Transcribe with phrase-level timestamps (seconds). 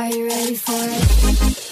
[0.00, 1.69] Are you ready for it?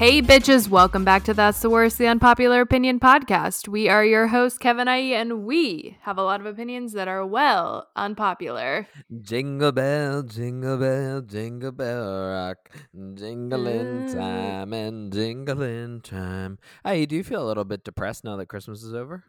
[0.00, 3.68] Hey, bitches, welcome back to That's the Worst, the Unpopular Opinion podcast.
[3.68, 7.26] We are your hosts, Kevin IE, and we have a lot of opinions that are,
[7.26, 8.88] well, unpopular.
[9.20, 14.14] Jingle bell, jingle bell, jingle bell rock, jingling Mm.
[14.14, 16.58] time and jingling time.
[16.82, 19.24] Hey, do you feel a little bit depressed now that Christmas is over?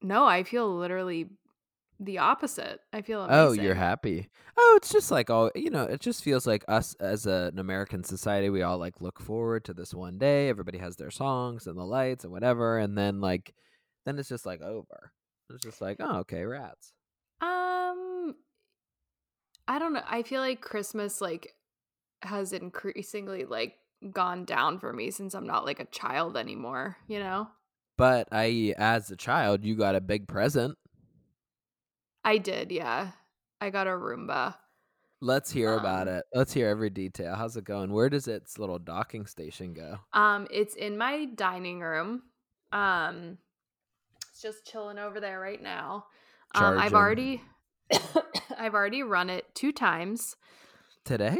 [0.00, 1.26] No, I feel literally
[2.00, 2.80] the opposite.
[2.92, 3.60] I feel amazing.
[3.60, 4.28] Oh, you're happy.
[4.56, 5.84] Oh, it's just like all you know.
[5.84, 8.50] It just feels like us as a, an American society.
[8.50, 10.48] We all like look forward to this one day.
[10.48, 13.54] Everybody has their songs and the lights and whatever, and then like,
[14.06, 15.12] then it's just like over.
[15.50, 16.92] It's just like, oh, okay, rats.
[17.40, 18.34] Um,
[19.66, 20.02] I don't know.
[20.06, 21.54] I feel like Christmas, like,
[22.20, 23.76] has increasingly, like,
[24.12, 27.48] gone down for me since I'm not, like, a child anymore, you know?
[27.96, 30.76] But I, as a child, you got a big present.
[32.24, 33.12] I did, yeah.
[33.60, 34.54] I got a Roomba.
[35.20, 36.24] Let's hear about Um, it.
[36.32, 37.34] Let's hear every detail.
[37.34, 37.92] How's it going?
[37.92, 39.98] Where does its little docking station go?
[40.12, 42.22] Um, it's in my dining room.
[42.70, 43.38] Um,
[44.30, 46.06] it's just chilling over there right now.
[46.54, 47.42] Um, I've already,
[48.58, 50.36] I've already run it two times.
[51.04, 51.38] Today?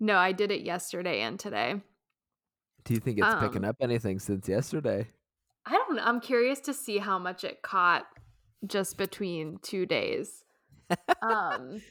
[0.00, 1.80] No, I did it yesterday and today.
[2.84, 5.08] Do you think it's picking Um, up anything since yesterday?
[5.64, 6.02] I don't know.
[6.02, 8.06] I'm curious to see how much it caught
[8.66, 10.44] just between two days.
[11.20, 11.82] Um,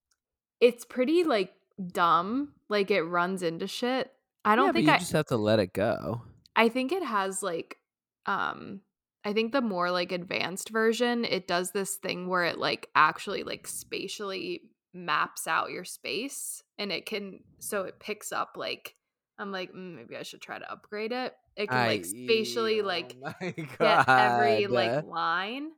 [0.60, 1.52] it's pretty like
[1.92, 2.52] dumb.
[2.68, 4.10] Like it runs into shit.
[4.44, 4.98] I don't yeah, think you I.
[4.98, 6.22] just have to let it go.
[6.56, 7.78] I think it has like
[8.26, 8.80] um
[9.24, 13.42] I think the more like advanced version, it does this thing where it like actually
[13.42, 18.94] like spatially maps out your space and it can so it picks up like
[19.38, 21.34] I'm like mm, maybe I should try to upgrade it.
[21.56, 23.34] It can like spatially oh like my
[23.78, 25.70] get every like line.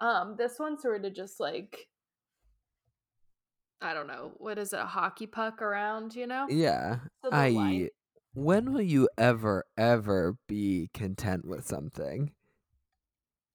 [0.00, 1.88] Um this one sort of just like
[3.80, 6.46] I don't know, what is it, a hockey puck around, you know?
[6.48, 7.00] Yeah.
[7.22, 7.88] So I line-
[8.32, 12.32] when will you ever ever be content with something?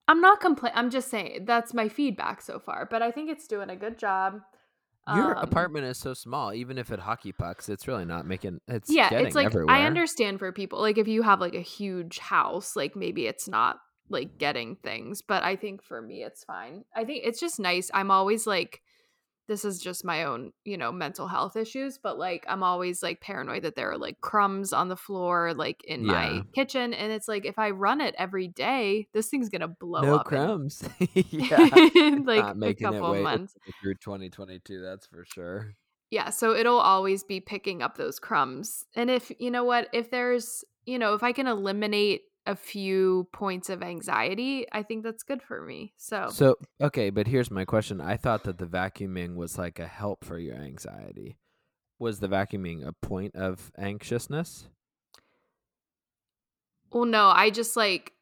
[0.08, 0.78] I'm not complaining.
[0.78, 3.98] I'm just saying that's my feedback so far, but I think it's doing a good
[3.98, 4.42] job.
[5.08, 8.60] Your Um, apartment is so small, even if it hockey pucks, it's really not making
[8.68, 9.74] it's yeah, it's like everywhere.
[9.76, 13.48] I understand for people like if you have like a huge house, like maybe it's
[13.48, 13.80] not
[14.12, 16.84] like getting things, but I think for me it's fine.
[16.96, 17.90] I think it's just nice.
[17.94, 18.82] I'm always like
[19.48, 23.20] this is just my own, you know, mental health issues, but like I'm always like
[23.20, 26.12] paranoid that there are like crumbs on the floor like in Yeah.
[26.12, 29.68] my kitchen and it's like if I run it every day, this thing's going to
[29.68, 30.84] blow no up in, crumbs.
[31.16, 31.58] yeah.
[31.58, 33.56] like not a making it couple of way months.
[33.82, 35.74] through 2022, that's for sure.
[36.12, 38.86] Yeah, so it'll always be picking up those crumbs.
[38.96, 43.28] And if, you know what, if there's, you know, if I can eliminate a few
[43.34, 45.94] points of anxiety, I think that's good for me.
[45.98, 48.00] So, So, okay, but here's my question.
[48.02, 51.38] I thought that the vacuuming was like a help for your anxiety.
[52.00, 54.70] Was the vacuuming a point of anxiousness?
[56.92, 58.14] well, no, I just like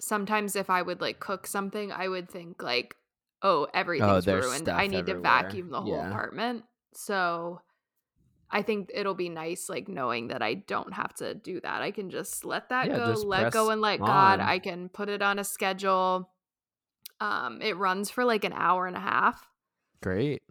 [0.00, 2.96] sometimes if I would like cook something, I would think like,
[3.42, 3.68] oh,
[3.98, 4.68] oh everything's there's ruined.
[4.68, 6.02] I need to vacuum the whole Yeah.
[6.02, 6.64] apartment.
[6.94, 7.60] So,
[8.52, 11.80] I think it'll be nice, like knowing that I don't have to do that.
[11.80, 14.40] I can just let that Yeah, go, let go and let God.
[14.40, 16.30] I can put it on a schedule.
[17.18, 19.48] Um, it runs for like an hour and a half.
[20.02, 20.42] Great.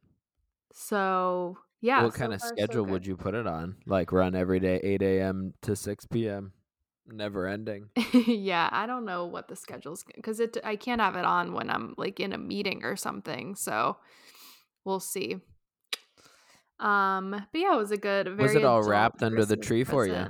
[0.74, 2.04] So yeah.
[2.04, 2.92] what so kind of so schedule good.
[2.92, 3.76] would you put it on?
[3.86, 5.54] Like run every day, 8 a.m.
[5.62, 6.54] to 6 p.m.,
[7.06, 7.90] never ending.
[8.14, 10.58] yeah, I don't know what the schedule's because it.
[10.64, 13.56] I can't have it on when I'm like in a meeting or something.
[13.56, 13.98] So
[14.86, 15.38] we'll see.
[16.82, 18.26] Um, but yeah, it was a good.
[18.26, 20.28] Very Was it all wrapped under the tree for you?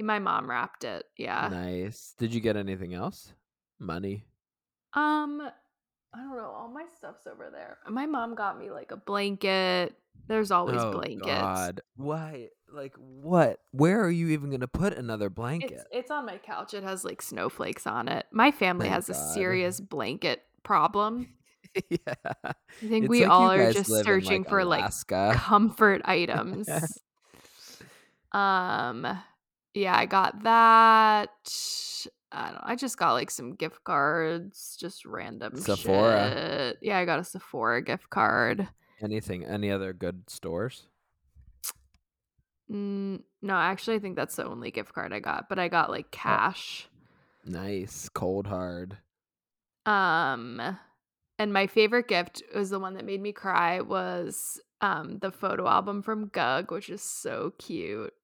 [0.00, 1.04] My mom wrapped it.
[1.16, 1.48] Yeah.
[1.50, 2.14] Nice.
[2.18, 3.32] Did you get anything else?
[3.78, 4.26] Money.
[4.94, 5.40] Um,
[6.14, 6.50] I don't know.
[6.50, 7.78] All my stuff's over there.
[7.88, 9.94] My mom got me like a blanket.
[10.28, 11.24] There's always oh blankets.
[11.24, 11.80] God.
[11.96, 12.48] Why?
[12.72, 13.60] Like what?
[13.70, 15.72] Where are you even gonna put another blanket?
[15.72, 16.74] It's it's on my couch.
[16.74, 18.26] It has like snowflakes on it.
[18.32, 21.28] My family Thank has a serious blanket problem.
[21.88, 21.98] yeah.
[22.44, 22.54] I
[22.88, 24.90] think It's we like all are just in, searching for like
[25.30, 26.68] comfort items.
[28.32, 29.06] um
[29.74, 31.30] yeah, I got that.
[32.30, 32.60] I don't know.
[32.64, 36.30] I just got like some gift cards, just random Sephora.
[36.30, 36.78] shit.
[36.82, 38.68] Yeah, I got a Sephora gift card.
[39.02, 39.44] Anything?
[39.44, 40.84] Any other good stores?
[42.70, 45.90] Mm, no, actually I think that's the only gift card I got, but I got
[45.90, 46.88] like cash.
[47.44, 48.08] Nice.
[48.08, 48.98] Cold hard.
[49.86, 50.60] Um
[51.42, 55.66] And my favorite gift was the one that made me cry was um the photo
[55.66, 58.14] album from Gug, which is so cute.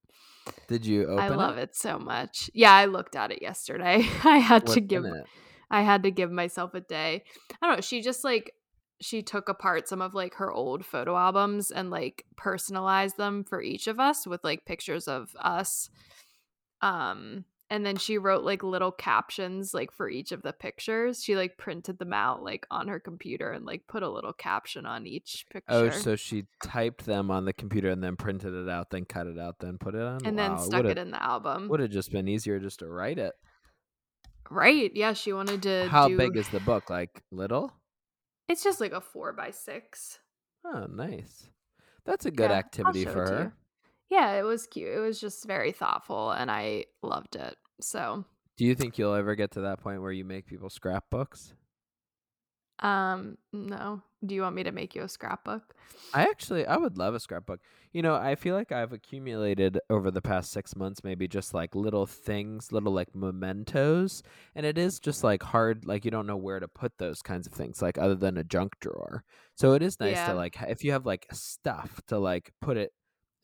[0.68, 1.74] Did you open I love it?
[1.74, 2.48] so much.
[2.54, 4.06] Yeah, I looked at it yesterday.
[4.24, 5.26] I had What's to give it?
[5.68, 7.24] I had to give myself a day.
[7.60, 7.80] I don't know.
[7.80, 8.52] She just like
[9.00, 13.60] she took apart some of like her old photo albums and like personalized them for
[13.60, 15.90] each of us with like pictures of us.
[16.82, 21.22] Um and then she wrote like little captions like for each of the pictures.
[21.22, 24.86] She like printed them out like on her computer and like put a little caption
[24.86, 25.74] on each oh, picture.
[25.74, 29.26] Oh, so she typed them on the computer and then printed it out, then cut
[29.26, 30.24] it out, then put it on.
[30.24, 31.68] and then stuck it in the album.
[31.68, 33.34] Would have just been easier just to write it.
[34.50, 34.90] Right.
[34.94, 36.88] Yeah, she wanted to How do big is the book?
[36.88, 37.72] Like little?
[38.48, 40.18] It's just like a 4 by 6.
[40.64, 41.50] Oh, nice.
[42.06, 43.52] That's a good Yeah, activity for her.
[44.08, 44.88] Yeah, it was cute.
[44.94, 47.56] It was just very thoughtful and I loved it.
[47.80, 48.24] So,
[48.58, 51.54] Do you think you'll ever get to that point where you make people scrapbooks?
[52.80, 54.02] um no.
[54.24, 55.74] Do you want me to make you a scrapbook?
[56.14, 57.60] I actually I would love a scrapbook.
[57.92, 61.74] You know, I feel like I've accumulated over the past 6 months maybe just like
[61.74, 64.22] little things, little like mementos,
[64.54, 67.46] and it is just like hard like you don't know where to put those kinds
[67.46, 69.22] of things like other than a junk drawer.
[69.54, 70.24] So it is nice Yeah.
[70.24, 72.92] to like if you have like stuff to like put it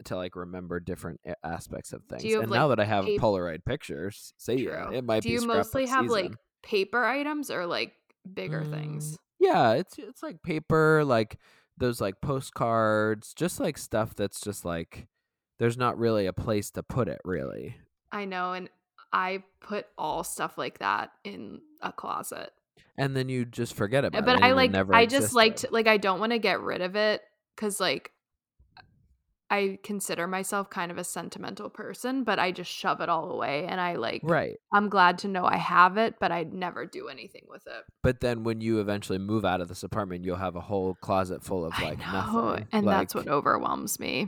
[0.07, 2.25] to like remember different aspects of things.
[2.25, 4.55] you and now that I have pap- Polaroid pictures, ya.
[4.57, 4.97] True.
[4.97, 7.93] It might Do be you mostly have like paper items or like
[8.33, 9.13] bigger things?
[9.13, 11.39] Mm, Yeah, it's it's like paper, like
[11.77, 15.07] those like postcards, just like stuff that's just like
[15.59, 17.77] there's not really a place to put it really.
[18.13, 18.69] I know and
[19.13, 22.51] I put all stuff like that in a closet.
[22.97, 24.25] And then you just forget about it.
[24.25, 26.97] but I like I just like to like I don't want to get rid of
[26.97, 27.23] it
[27.57, 28.11] cuz like
[29.55, 33.67] I consider myself kind of a sentimental person, but I just shove it all away
[33.67, 34.57] and I like Right.
[34.73, 37.85] I'm glad to know I have it, but I'd never do anything with it.
[38.03, 41.45] But then when you eventually move out of this apartment, you'll have a whole closet
[41.45, 42.69] full of like I know, nothing.
[42.73, 44.27] and that's what overwhelms me.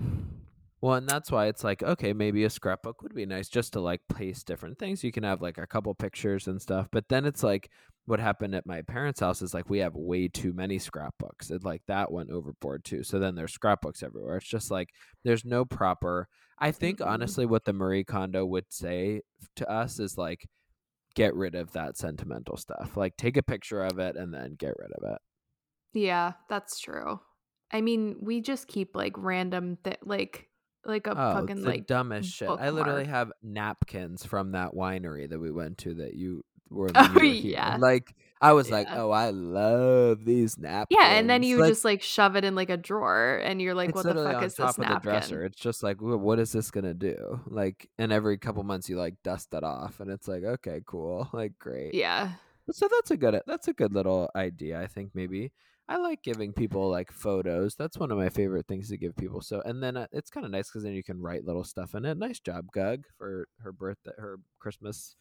[0.80, 3.80] Well, and that's why it's like, okay, maybe a scrapbook would be nice just to
[3.80, 5.02] like place different things.
[5.02, 6.88] You can have like a couple pictures and stuff.
[6.92, 7.70] But then it's like
[8.04, 11.50] what happened at my parents' house is like we have way too many scrapbooks.
[11.50, 13.02] It like that went overboard too.
[13.02, 14.36] So then there's scrapbooks everywhere.
[14.36, 14.90] It's just like
[15.24, 16.28] there's no proper
[16.58, 17.10] I think mm-hmm.
[17.10, 19.22] honestly what the Marie Kondo would say
[19.56, 20.46] to us is like
[21.14, 22.96] get rid of that sentimental stuff.
[22.96, 25.18] Like take a picture of it and then get rid of it.
[25.92, 27.20] Yeah, that's true.
[27.72, 30.48] I mean, we just keep like random th- like
[30.86, 32.48] like a Oh, fucking like dumbest shit.
[32.48, 37.08] I literally have napkins from that winery that we went to that you were, Oh,
[37.08, 37.76] you were yeah.
[37.78, 40.98] Like I was like, oh, I love these napkins.
[41.00, 43.74] Yeah, and then you like, just like shove it in like a drawer and you're
[43.74, 45.00] like, what the fuck is this napkin?
[45.00, 45.44] dresser.
[45.44, 47.40] It's just like, what is this gonna do?
[47.46, 51.28] Like, and every couple months you like dust it off, and it's like, okay, cool,
[51.32, 51.94] like great.
[51.94, 52.32] Yeah.
[52.72, 54.80] So that's a good that's a good little idea.
[54.80, 55.52] I think maybe
[55.88, 57.76] I like giving people like photos.
[57.76, 59.40] That's one of my favorite things to give people.
[59.40, 61.94] So and then uh, it's kind of nice because then you can write little stuff
[61.94, 62.18] in it.
[62.18, 65.14] Nice job, Gug, for her birthday, her Christmas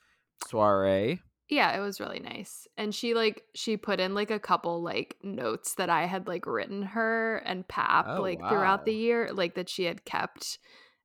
[0.48, 1.20] soiree.
[1.48, 2.68] Yeah, it was really nice.
[2.76, 6.48] And she like she put in like a couple like notes that I had like
[6.48, 10.58] written her and Pap Oh, like throughout the year, like that she had kept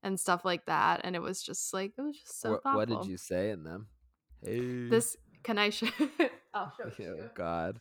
[0.03, 1.03] and stuff like that.
[1.05, 2.77] And it was just like it was just so thoughtful.
[2.77, 3.89] what did you say in them?
[4.43, 5.89] Hey, This can I show
[6.55, 7.31] I'll show oh you.
[7.35, 7.79] God,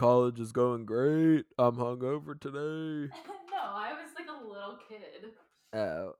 [0.00, 1.44] college is going great.
[1.58, 3.12] I'm hungover today.
[3.50, 5.32] no, I was like a little kid.
[5.74, 6.14] Oh,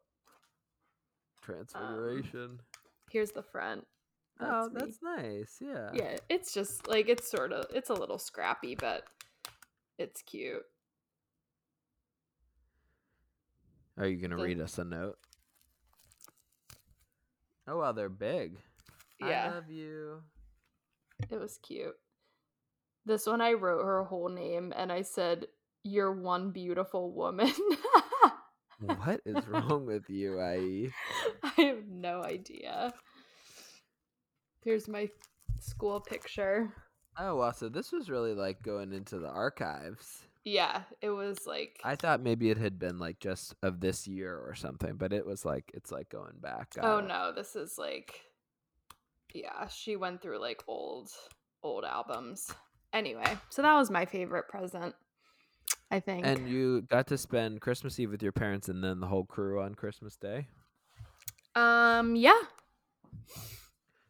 [1.41, 2.61] transfiguration.
[3.11, 3.87] Here's the front.
[4.39, 4.91] oh, Um, That's me.
[4.91, 5.57] that's nice.
[5.63, 5.91] Yeah.
[5.95, 9.05] Yeah, it's just like it's sort of it's a little scrappy, but
[9.99, 10.63] it's cute.
[13.97, 15.19] Are you gonna The- read us a note?
[17.67, 18.59] Oh wow, they're big.
[19.21, 19.51] Yeah.
[19.51, 20.23] I love you.
[21.31, 21.97] it was cute.
[23.07, 25.47] This one I wrote her whole name and I said,
[25.85, 27.53] "You're one beautiful woman."
[28.81, 30.91] What is wrong with you, IE?
[31.43, 32.95] I have no idea.
[34.65, 35.09] Here's my
[35.59, 36.73] school picture.
[37.19, 40.23] Oh wow, so this was really like going into the archives.
[40.45, 44.39] Yeah, it was like I thought maybe it had been like just of this year
[44.39, 46.75] or something, but it was like it's like going back.
[46.75, 47.07] Got Oh it.
[47.09, 48.21] no, this is like
[49.35, 51.11] yeah, she went through like old
[51.63, 52.51] old albums.
[52.93, 54.95] Anyway, so that was my favorite present.
[55.93, 56.27] I think.
[56.27, 59.61] And you got to spend Christmas Eve with your parents and then the whole crew
[59.61, 60.47] on Christmas Day.
[61.55, 62.39] um yeah.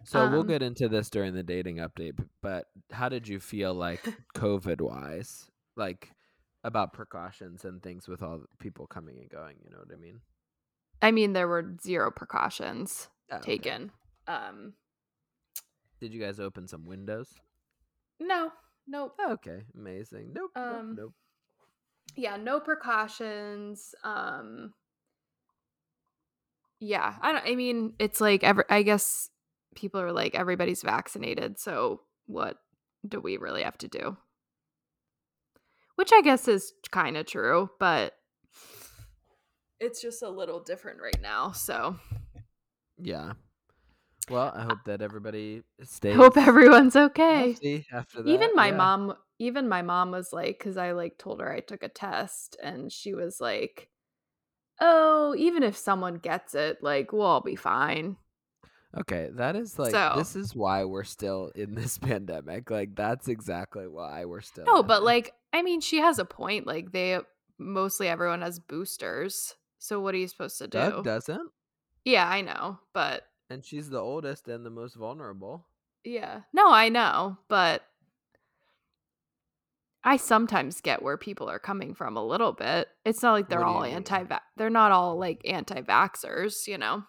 [0.04, 3.74] So we'll Um, get into this during the dating update, but how did you feel
[3.74, 4.02] like
[4.34, 5.50] COVID wise?
[5.76, 6.10] Like
[6.64, 10.00] about precautions and things with all the people coming and going, you know what I
[10.00, 10.20] mean?
[11.02, 13.56] I mean there were zero precautions Oh, okay.
[13.56, 13.92] taken.
[14.26, 14.74] Um
[16.00, 17.28] Did you guys open some windows?
[18.18, 18.52] no,
[18.90, 19.14] nope.
[19.30, 20.32] Okay, amazing.
[20.34, 21.14] Nope, Um, nope, nope.
[22.16, 23.94] Yeah, no precautions.
[24.04, 24.74] Um
[26.80, 29.28] Yeah, I don't I mean, it's like every I guess
[29.74, 32.56] people are like everybody's vaccinated, so what
[33.06, 34.16] do we really have to do?
[35.96, 38.14] Which I guess is kind of true, but
[39.78, 41.52] it's just a little different right now.
[41.52, 41.96] So,
[42.98, 43.32] Yeah.
[44.28, 46.14] Well, I hope that everybody stays.
[46.16, 47.84] hope everyone's okay.
[47.92, 48.28] after that.
[48.30, 48.76] even my yeah.
[48.76, 52.56] mom even my mom was like because i like told her i took a test
[52.62, 53.88] and she was like
[54.80, 58.16] oh even if someone gets it like we'll all be fine
[58.98, 62.72] Okay, that is like So- this is why we're still in this pandemic.
[62.72, 64.64] Like that's exactly why we're still.
[64.64, 65.04] no but it.
[65.04, 67.22] like i mean she has a point like they uh,
[67.58, 71.50] mostly everyone has boosters so what are you supposed to do Doug doesn't,
[72.04, 75.66] yeah i know but and she's the oldest and the most vulnerable.
[76.04, 77.82] yeah no i know but
[80.04, 83.64] i sometimes get where people are coming from a little bit it's not like they're
[83.64, 84.24] all anti
[84.56, 87.02] they're not all like anti-vaxxers you know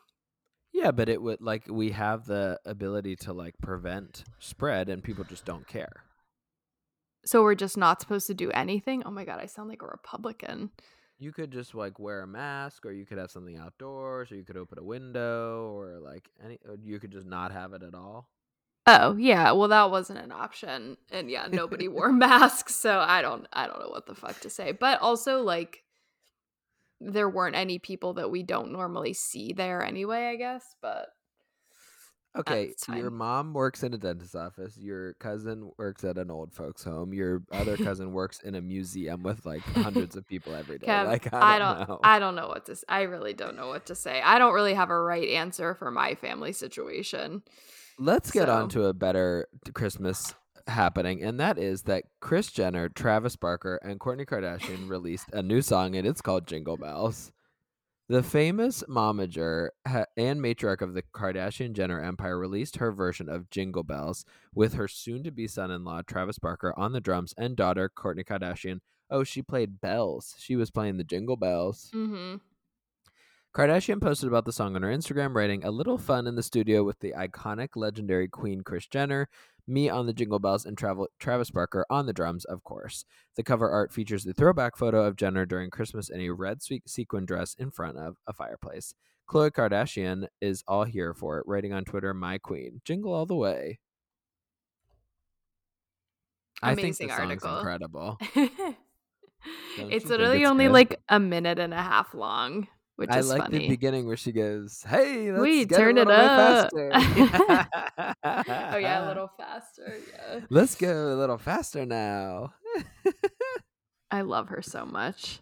[0.73, 5.25] Yeah, but it would like we have the ability to like prevent spread, and people
[5.25, 6.05] just don't care.
[7.25, 9.03] So we're just not supposed to do anything?
[9.05, 10.71] Oh my god, I sound like a Republican.
[11.21, 14.43] You could just like wear a mask, or you could have something outdoors, or you
[14.43, 16.57] could open a window, or like any.
[16.67, 18.27] Or you could just not have it at all.
[18.87, 19.51] Oh, yeah.
[19.51, 20.97] Well, that wasn't an option.
[21.11, 24.49] And yeah, nobody wore masks, so I don't I don't know what the fuck to
[24.49, 24.71] say.
[24.71, 25.83] But also like
[26.99, 31.09] there weren't any people that we don't normally see there anyway, I guess, but
[32.33, 34.77] Okay, your mom works in a dentist's office.
[34.77, 37.13] Your cousin works at an old folks' home.
[37.13, 40.87] Your other cousin works in a museum with like hundreds of people every day.
[40.87, 41.99] Kev, like I I don't don't, know.
[42.03, 42.85] I don't know what to Say.
[42.87, 44.21] I really don't know what to say.
[44.21, 47.43] I don't really have a right answer for my family situation.
[47.99, 50.33] Let's get on to a better Christmas
[50.67, 55.61] happening, and that is that Kris Jenner, Travis Barker, and Kourtney Kardashian released a new
[55.61, 57.31] song, and it's called Jingle Bells.
[58.11, 63.49] The famous momager ha- and matriarch of the Kardashian Jenner empire released her version of
[63.49, 67.33] Jingle Bells with her soon to be son in law, Travis Barker, on the drums,
[67.37, 68.81] and daughter, Kourtney Kardashian.
[69.09, 70.35] Oh, she played bells.
[70.39, 71.89] She was playing the Jingle Bells.
[71.93, 72.41] Mhm.
[73.55, 76.83] Kardashian posted about the song on her Instagram, writing, A little fun in the studio
[76.83, 79.29] with the iconic legendary Queen Kris Jenner,
[79.67, 83.05] me on the jingle bells, and Travel- Travis Barker on the drums, of course.
[83.35, 87.25] The cover art features the throwback photo of Jenner during Christmas in a red sequin
[87.25, 88.93] dress in front of a fireplace.
[89.29, 93.35] Khloe Kardashian is all here for it, writing on Twitter, My Queen, jingle all the
[93.35, 93.79] way.
[96.61, 97.57] I think Amazing article.
[97.57, 98.17] incredible.
[99.77, 100.73] It's literally it's only good?
[100.73, 102.67] like a minute and a half long,
[103.01, 103.59] which I is like funny.
[103.59, 106.91] the beginning where she goes, "Hey, let's We get turn a it up." faster."
[108.23, 109.97] oh yeah, a little faster.
[110.13, 110.39] Yeah.
[110.49, 112.53] Let's go a little faster now.
[114.11, 115.39] I love her so much.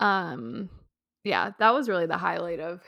[0.00, 0.68] Um
[1.24, 2.82] yeah, that was really the highlight of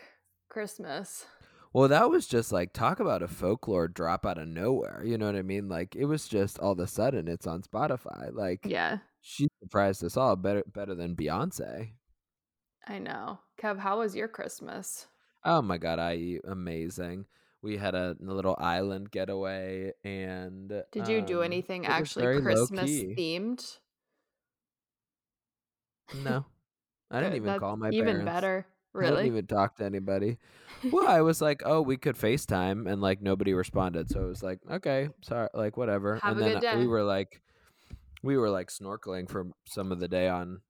[0.48, 1.26] Christmas.
[1.72, 5.02] Well, that was just like talk about a folklore drop out of nowhere.
[5.04, 5.68] You know what I mean?
[5.68, 8.32] Like it was just all of a sudden it's on Spotify.
[8.34, 11.92] Like Yeah, she surprised us all better better than Beyonce.
[12.90, 13.38] I know.
[13.62, 15.06] Kev, how was your Christmas?
[15.44, 17.26] Oh my god, I amazing.
[17.62, 22.90] We had a, a little island getaway and Did you do um, anything actually Christmas
[22.90, 23.78] themed?
[26.24, 26.46] No.
[27.12, 28.24] I didn't even call my even parents.
[28.24, 28.66] better.
[28.92, 29.12] Really?
[29.12, 30.38] I didn't even talk to anybody.
[30.90, 34.10] well, I was like, oh, we could FaceTime, and like nobody responded.
[34.10, 36.16] So I was like, okay, sorry, like whatever.
[36.16, 37.40] Have and a then we were like,
[38.24, 40.60] we were like snorkeling for some of the day on,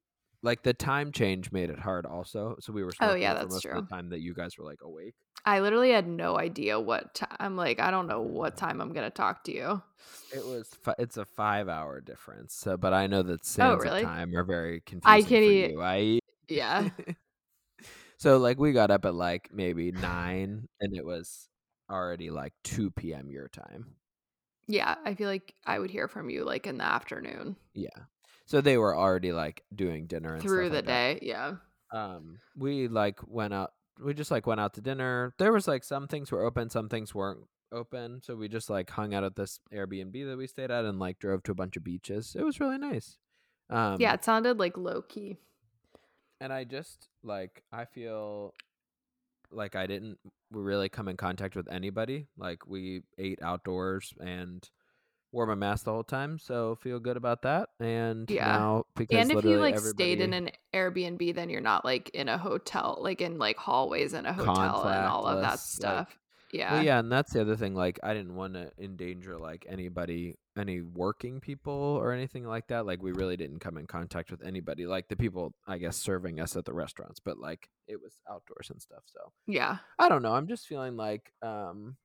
[0.42, 2.56] like the time change made it hard also.
[2.60, 3.74] So we were Oh, yeah, that's true.
[3.82, 5.14] the time that you guys were like awake.
[5.44, 7.36] I literally had no idea what time.
[7.38, 9.82] I'm like, I don't know what time I'm gonna talk to you.
[10.34, 12.54] It was fi- it's a five hour difference.
[12.54, 14.02] So, but I know that oh, sands Oh, really?
[14.02, 15.82] time are very confusing I can e- you.
[15.82, 16.18] I
[16.48, 16.88] Yeah.
[18.18, 21.48] so like we got up at like maybe nine, and it was
[21.90, 23.30] already like two p.m.
[23.30, 23.86] your time.
[24.68, 24.94] yeah.
[25.04, 27.88] I feel like I would hear from you like in the afternoon Yeah.
[28.50, 31.20] So they were already like doing dinner and through the like that.
[31.20, 31.26] day.
[31.26, 31.54] Yeah.
[31.92, 33.72] Um, we like went out.
[34.02, 35.34] We just like went out to dinner.
[35.38, 38.20] There was like some things were open, some things weren't open.
[38.24, 41.20] So we just like hung out at this Airbnb that we stayed at and like
[41.20, 42.34] drove to a bunch of beaches.
[42.36, 43.18] It was really nice.
[43.68, 44.14] Um, yeah.
[44.14, 45.38] It sounded like low key.
[46.40, 48.54] and I just like I feel
[49.52, 50.18] like I didn't
[50.50, 52.26] really come in contact with anybody.
[52.36, 54.68] Like we ate outdoors and
[55.32, 57.68] wore my mask the whole time, so feel good about that.
[57.78, 58.46] And Yeah.
[58.56, 62.28] now because And if you like stayed in an Airbnb, then you're not like in
[62.28, 65.58] a hotel, like in like hallways in a hotel and all of that Contactless, like-
[65.60, 66.18] stuff.
[66.52, 66.72] yeah.
[66.74, 67.74] Well, yeah, and that's the other thing.
[67.76, 72.84] Like, I didn't want to endanger like anybody any working people or anything like that.
[72.84, 76.40] Like we really didn't come in contact with anybody, like the people I guess serving
[76.40, 79.04] us at the restaurants, but like it was outdoors and stuff.
[79.06, 79.78] So Yeah.
[79.98, 80.32] I don't know.
[80.34, 81.96] I'm just feeling like um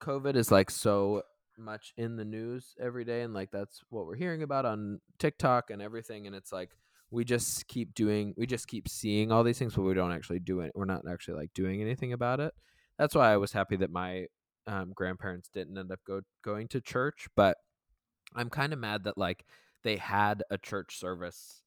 [0.00, 1.22] COVID is like so
[1.58, 5.70] much in the news every day and like that's what we're hearing about on TikTok
[5.70, 6.70] and everything and it's like
[7.10, 10.40] we just keep doing we just keep seeing all these things but we don't actually
[10.40, 10.72] do it.
[10.74, 12.52] We're not actually like doing anything about it.
[12.98, 14.26] That's why I was happy that my
[14.66, 17.56] um, grandparents didn't end up go going to church, but
[18.34, 19.44] I'm kind of mad that like
[19.84, 21.62] they had a church service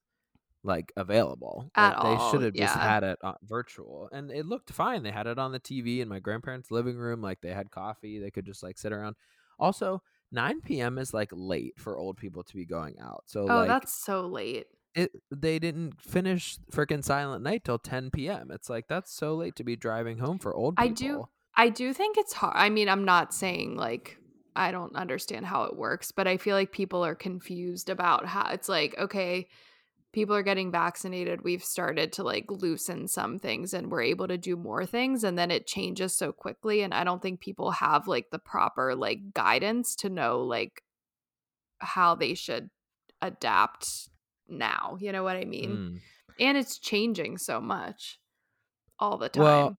[0.63, 1.71] like available.
[1.75, 5.03] At Like, they should have just had it uh, virtual, and it looked fine.
[5.03, 7.21] They had it on the TV in my grandparents' living room.
[7.21, 8.19] Like they had coffee.
[8.19, 9.15] They could just like sit around.
[9.59, 10.01] Also,
[10.31, 10.97] 9 p.m.
[10.97, 13.23] is like late for old people to be going out.
[13.27, 14.67] So Oh, like that's so late.
[14.95, 18.49] it, they didn't finish freaking Silent Night till 10 p.m.
[18.51, 20.85] It's like that's so late to be driving home for old people.
[20.85, 21.25] I do
[21.55, 22.53] I do think it's hard.
[22.55, 24.17] I mean, I'm not saying like
[24.55, 28.49] I don't understand how it works, but I feel like people are confused about how
[28.51, 29.47] it's like, okay,
[30.11, 31.43] people are getting vaccinated.
[31.43, 35.23] We've started to like loosen some things and we're able to do more things.
[35.23, 36.81] And then it changes so quickly.
[36.81, 40.83] And I don't think people have like the proper like guidance to know like
[41.79, 42.69] how they should
[43.21, 44.09] adapt
[44.47, 44.97] now.
[44.99, 45.69] You know what I mean?
[45.69, 45.99] Mm.
[46.39, 48.19] And it's changing so much
[48.97, 49.43] all the time.
[49.43, 49.77] Well,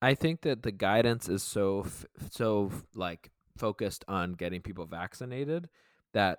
[0.00, 5.68] I think that the guidance is so f- so like focused on getting people vaccinated
[6.12, 6.38] that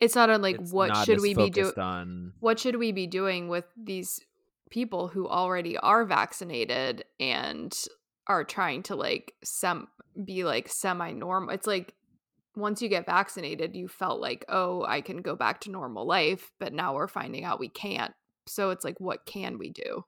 [0.00, 3.06] it's not on like it's what should we be doing on what should we be
[3.06, 4.20] doing with these
[4.70, 7.84] people who already are vaccinated and
[8.26, 9.86] are trying to like sem
[10.24, 11.94] be like semi normal it's like
[12.56, 16.52] once you get vaccinated you felt like oh i can go back to normal life
[16.58, 18.12] but now we're finding out we can't.
[18.46, 20.04] So it's like what can we do?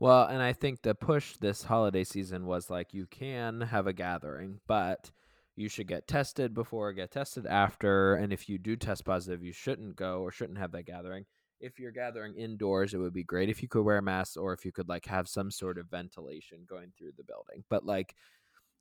[0.00, 3.92] Well, and I think the push this holiday season was like you can have a
[3.92, 5.10] gathering, but
[5.58, 9.52] you should get tested before, get tested after, and if you do test positive, you
[9.52, 11.24] shouldn't go or shouldn't have that gathering.
[11.60, 14.64] If you're gathering indoors, it would be great if you could wear masks or if
[14.64, 17.64] you could like have some sort of ventilation going through the building.
[17.68, 18.14] But like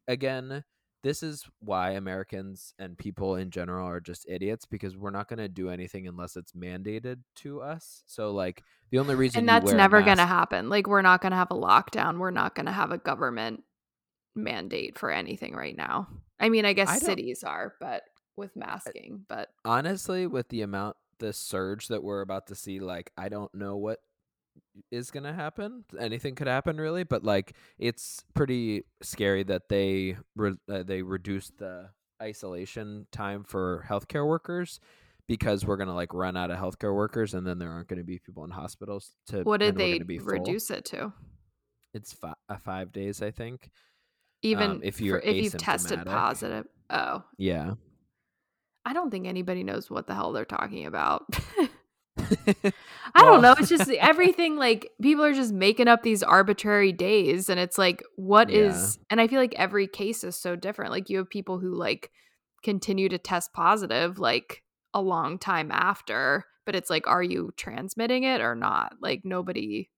[0.07, 0.63] again,
[1.01, 5.39] this is why Americans and people in general are just idiots because we're not going
[5.39, 8.03] to do anything unless it's mandated to us.
[8.05, 11.31] So like the only reason and that's never going to happen like we're not going
[11.31, 13.63] to have a lockdown we're not going to have a government
[14.35, 16.07] mandate for anything right now
[16.39, 18.03] i mean i guess I cities are but
[18.35, 23.11] with masking but honestly with the amount the surge that we're about to see like
[23.17, 23.99] i don't know what
[24.91, 30.17] is going to happen anything could happen really but like it's pretty scary that they
[30.35, 31.89] re- uh, they reduced the
[32.21, 34.79] isolation time for healthcare workers
[35.27, 37.99] because we're going to like run out of healthcare workers and then there aren't going
[37.99, 40.27] to be people in hospitals to what did they be full.
[40.27, 41.11] reduce it to
[41.93, 43.69] it's fi- uh, 5 days i think
[44.41, 47.73] even Um, if you're if you've tested positive oh yeah
[48.85, 51.25] i don't think anybody knows what the hell they're talking about
[53.15, 53.55] I don't know.
[53.57, 58.03] It's just everything like people are just making up these arbitrary days and it's like
[58.15, 58.97] what is?
[58.97, 59.03] Yeah.
[59.11, 60.91] and I feel like every case is so different.
[60.91, 62.11] Like you have people who like
[62.63, 68.23] continue to test positive like a long time after, but it's like are you transmitting
[68.23, 68.93] it or not?
[69.01, 69.89] Like nobody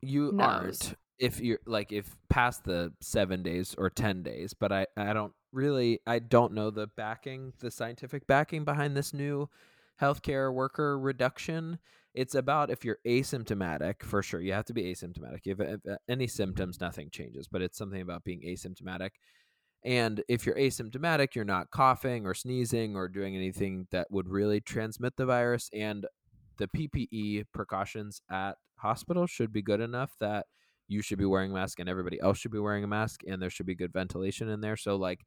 [0.00, 0.82] you knows.
[0.82, 5.12] aren't if you're like if past the seven days or ten days but i i
[5.12, 9.48] don't really i don't know the backing the scientific backing behind this new
[10.00, 11.78] healthcare worker reduction.
[12.14, 15.40] It's about if you're asymptomatic for sure you have to be asymptomatic.
[15.44, 19.10] If, if any symptoms nothing changes but it's something about being asymptomatic.
[19.84, 24.60] And if you're asymptomatic you're not coughing or sneezing or doing anything that would really
[24.60, 26.06] transmit the virus and
[26.56, 30.46] the ppe precautions at hospitals should be good enough that
[30.88, 33.40] you should be wearing a mask and everybody else should be wearing a mask and
[33.40, 35.20] there should be good ventilation in there so like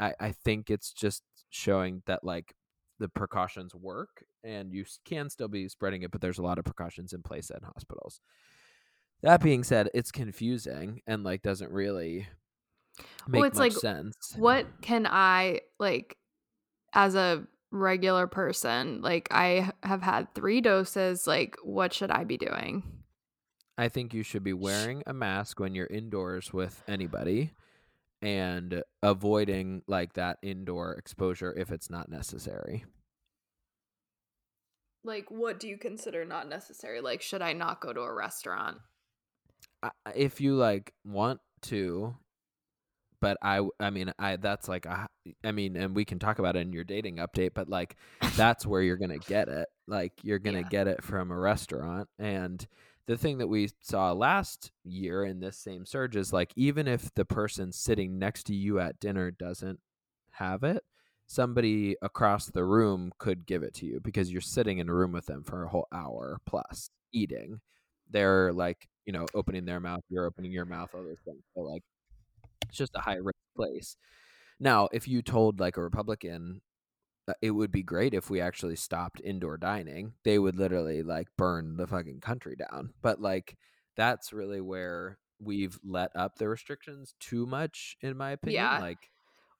[0.00, 2.54] i i think it's just showing that like
[3.00, 6.64] the precautions work and you can still be spreading it but there's a lot of
[6.64, 8.20] precautions in place at hospitals
[9.22, 12.28] that being said it's confusing and like doesn't really
[13.26, 16.16] make Well, it's much like, sense what can I like
[16.92, 19.02] as a regular person?
[19.02, 22.84] Like I have had 3 doses, like what should I be doing?
[23.76, 27.52] I think you should be wearing a mask when you're indoors with anybody
[28.22, 32.84] and avoiding like that indoor exposure if it's not necessary.
[35.02, 37.00] Like what do you consider not necessary?
[37.00, 38.78] Like should I not go to a restaurant?
[39.82, 42.14] I- If you like want to
[43.20, 45.08] but I I mean I that's like a,
[45.42, 47.96] I mean and we can talk about it in your dating update but like
[48.36, 49.66] that's where you're going to get it.
[49.86, 50.68] Like you're going to Yeah.
[50.70, 52.66] get it from a restaurant and
[53.06, 57.12] the thing that we saw last year in this same surge is like even if
[57.14, 59.80] the person sitting next to you at dinner doesn't
[60.30, 60.82] have it,
[61.26, 65.12] somebody across the room could give it to you because you're sitting in a room
[65.12, 67.60] with them for a whole hour plus eating.
[68.10, 71.42] They're like, you know, opening their mouth, you're opening your mouth, those things.
[71.54, 71.82] So like
[72.68, 73.96] it's just a high risk place.
[74.60, 76.62] Now, if you told like a Republican
[77.40, 80.12] it would be great if we actually stopped indoor dining.
[80.24, 82.92] They would literally like burn the fucking country down.
[83.02, 83.56] But like
[83.96, 88.62] that's really where we've let up the restrictions too much in my opinion.
[88.62, 88.78] Yeah.
[88.78, 89.10] Like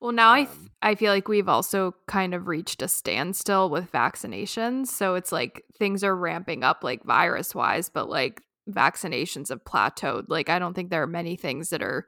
[0.01, 3.71] Well, now I th- Um, I feel like we've also kind of reached a standstill
[3.71, 4.89] with vaccinations.
[4.89, 10.27] So it's like things are ramping up like virus wise, but like vaccinations have plateaued.
[10.29, 12.07] Like I don't think there are many things that are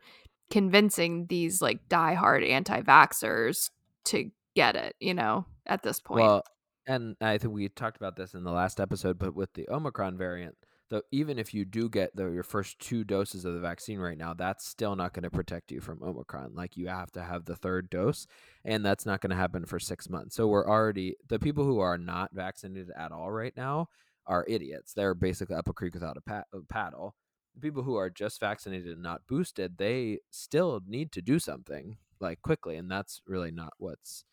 [0.50, 3.70] convincing these like diehard anti-vaxxers
[4.06, 6.24] to get it, you know, at this point.
[6.24, 6.42] Well,
[6.88, 10.16] and I think we talked about this in the last episode, but with the Omicron
[10.16, 10.56] variant,
[10.88, 14.16] though, even if you do get the, your first two doses of the vaccine right
[14.16, 16.54] now, that's still not going to protect you from Omicron.
[16.54, 18.26] Like you have to have the third dose,
[18.64, 20.34] and that's not going to happen for six months.
[20.34, 23.88] So we're already the people who are not vaccinated at all right now
[24.26, 24.92] are idiots.
[24.92, 27.14] They're basically up a creek without a, a paddle.
[27.60, 32.42] People who are just vaccinated and not boosted, they still need to do something like
[32.42, 34.24] quickly, and that's really not what's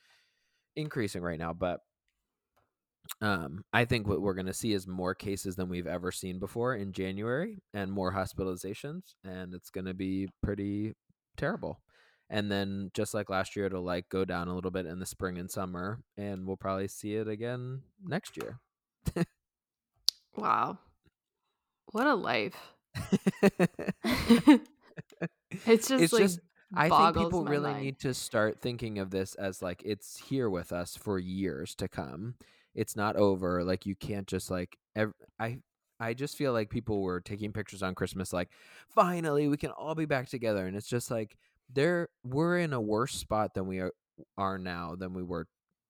[0.75, 1.53] increasing right now.
[1.53, 1.79] But
[3.21, 6.39] um, I think what we're going to see is more cases than we've ever seen
[6.39, 10.93] before in January and more hospitalizations, and it's going to be pretty
[11.37, 11.79] terrible.
[12.29, 15.05] And then just like last year, it'll like go down a little bit in the
[15.05, 18.59] spring and summer, and we'll probably see it again next year.
[20.35, 20.79] wow.
[21.91, 22.55] What a life.
[25.65, 26.39] it's just it's like just
[26.75, 27.83] I think people really mind.
[27.83, 31.87] need to start thinking of this as like it's here with us for years to
[31.87, 32.35] come.
[32.75, 33.63] It's not over.
[33.63, 35.59] Like you can't just like ev- I
[35.99, 38.49] I just feel like people were taking pictures on Christmas like
[38.89, 41.37] finally we can all be back together and it's just like
[41.71, 43.93] there we're in a worse spot than we are,
[44.37, 45.47] are now than we were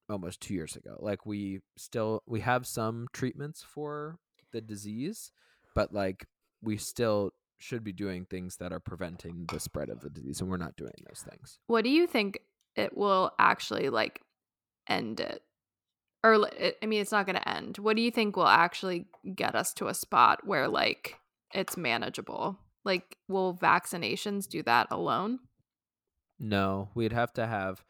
[0.08, 0.96] almost 2 years ago.
[1.00, 4.18] Like we still we have some treatments for
[4.52, 5.32] the disease,
[5.74, 6.26] but like
[6.62, 7.32] we still
[7.64, 10.76] should be doing things that are preventing the spread of the disease and we're not
[10.76, 12.38] doing those things What do you think
[12.76, 14.20] it will actually like
[14.88, 15.42] end it?
[16.22, 16.48] Or
[16.82, 17.78] I mean, it's not going to end.
[17.78, 21.16] What do you think will actually get us to a spot where like
[21.52, 22.58] it's manageable?
[22.84, 25.38] Like, will vaccinations do that alone?
[26.38, 27.84] no we'd have to have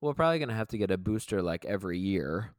[0.00, 2.54] we're probably going to have to get a booster like every year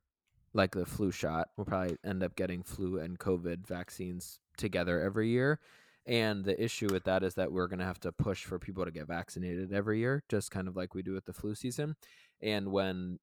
[0.53, 5.29] like the flu shot we'll probably end up getting flu and covid vaccines together every
[5.29, 5.59] year
[6.05, 8.83] and the issue with that is that we're going to have to push for people
[8.83, 11.95] to get vaccinated every year just kind of like we do with the flu season.
[12.41, 13.19] And when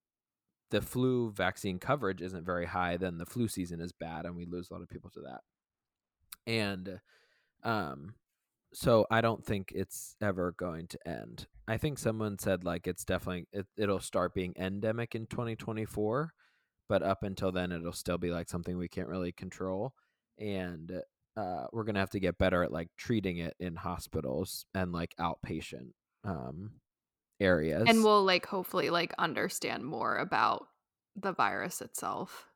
[0.71, 4.47] the flu vaccine coverage isn't very high then the flu season is bad and we
[4.47, 5.41] lose a lot of people to that.
[6.47, 7.01] And
[7.63, 8.15] um
[8.73, 11.47] so i don't think it's ever going to end.
[11.69, 16.33] I think someone said like it's definitely it, it'll start being endemic in 2024
[16.89, 19.93] but up until then it'll still be like something we can't really control.
[20.39, 21.03] And
[21.37, 25.15] uh, we're gonna have to get better at like treating it in hospitals and like
[25.19, 25.93] outpatient
[26.25, 26.81] um
[27.41, 30.69] areas And we'll like hopefully like understand more about
[31.15, 32.49] the virus itself.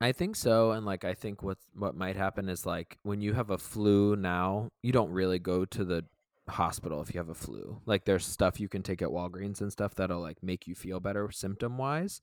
[0.00, 3.32] I think so, and like I think what what might happen is like when you
[3.34, 6.06] have a flu now, you don't really go to the
[6.48, 7.82] hospital if you have a flu.
[7.84, 11.00] Like there's stuff you can take at Walgreens and stuff that'll like make you feel
[11.00, 12.20] better symptom wise.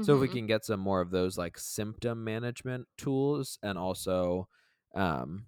[0.00, 0.38] So if we Mhm.
[0.38, 4.48] can get some more of those like symptom management tools and also
[4.94, 5.46] um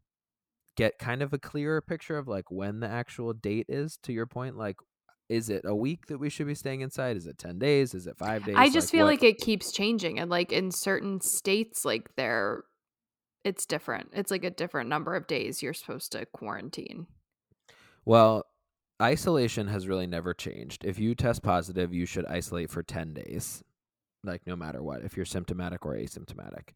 [0.76, 4.26] get kind of a clearer picture of like when the actual date is to your
[4.26, 4.76] point like
[5.28, 7.16] is it a week that we should be staying inside?
[7.16, 7.94] Is it 10 days?
[7.94, 8.56] Is it 5 days?
[8.58, 12.64] I just feel what- like it keeps changing and like in certain states like there
[13.44, 14.10] it's different.
[14.12, 17.06] It's like a different number of days you're supposed to quarantine.
[18.04, 18.44] Well,
[19.00, 20.84] isolation has really never changed.
[20.84, 23.62] If you test positive, you should isolate for 10 days,
[24.24, 26.70] like no matter what, if you're symptomatic or asymptomatic.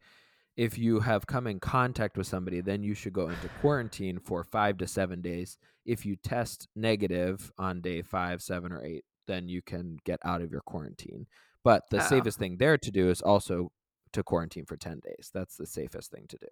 [0.56, 4.44] If you have come in contact with somebody, then you should go into quarantine for
[4.44, 5.58] five to seven days.
[5.84, 10.42] If you test negative on day five, seven, or eight, then you can get out
[10.42, 11.26] of your quarantine.
[11.64, 12.06] But the Oh.
[12.08, 13.72] safest thing there to do is also
[14.12, 15.30] to quarantine for 10 days.
[15.34, 16.48] That's the safest thing to do.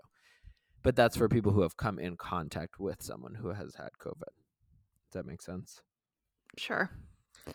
[0.82, 4.22] But that's for people who have come in contact with someone who has had COVID.
[4.24, 5.80] Does that make sense?
[6.58, 6.90] Sure.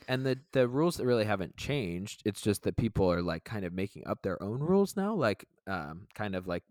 [0.07, 2.21] And the the rules that really haven't changed.
[2.25, 5.13] It's just that people are like kind of making up their own rules now.
[5.13, 6.63] Like, um, kind of like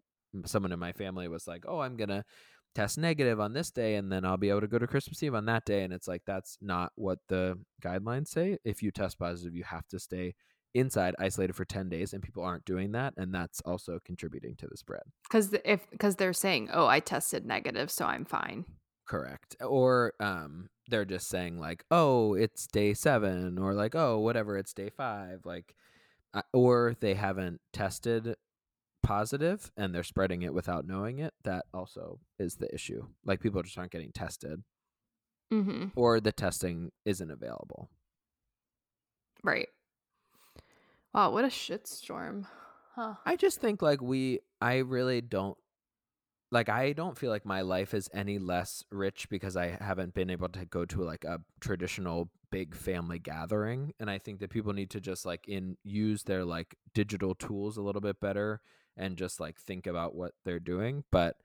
[0.44, 2.24] someone in my family was like, "Oh, I'm gonna
[2.74, 5.34] test negative on this day, and then I'll be able to go to Christmas Eve
[5.34, 8.58] on that day." And it's like that's not what the guidelines say.
[8.64, 10.34] If you test positive, you have to stay
[10.74, 14.66] inside, isolated for ten days, and people aren't doing that, and that's also contributing to
[14.66, 15.02] the spread.
[15.30, 18.66] Cuz if cuz they're saying, "Oh, I tested negative, so I'm fine."
[19.06, 19.56] Correct.
[19.60, 24.72] Or um they're just saying like, "Oh, it's day 7" or like, "Oh, whatever, it's
[24.72, 25.74] day 5." Like
[26.52, 28.34] or they haven't tested
[29.02, 31.32] positive and they're spreading it without knowing it.
[31.44, 33.06] That also is the issue.
[33.24, 34.62] Like people just aren't getting tested,
[35.52, 35.86] Mm-hmm.
[35.96, 37.88] or the testing isn't available.
[39.44, 39.68] Right.
[41.14, 42.46] Wow, what a shitstorm.
[42.94, 43.14] Huh.
[43.24, 45.56] I just think like we I really don't
[46.56, 50.30] like I don't feel like my life is any less rich because I haven't been
[50.30, 54.72] able to go to like a traditional big family gathering and I think that people
[54.72, 58.62] need to just like in use their like digital tools a little bit better
[58.96, 61.36] and just like think about what they're doing but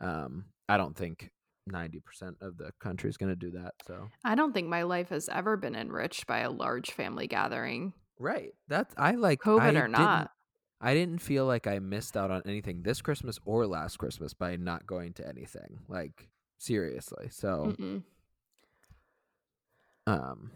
[0.00, 1.30] um I don't think
[1.70, 2.00] 90%
[2.40, 5.28] of the country is going to do that so I don't think my life has
[5.28, 9.86] ever been enriched by a large family gathering, right that's I like COVID I or
[9.86, 10.32] not.
[10.80, 14.56] I didn't feel like I missed out on anything this Christmas or last Christmas by
[14.56, 15.80] not going to anything.
[15.88, 17.28] Like seriously.
[17.30, 18.02] So, Mm-mm.
[20.06, 20.50] um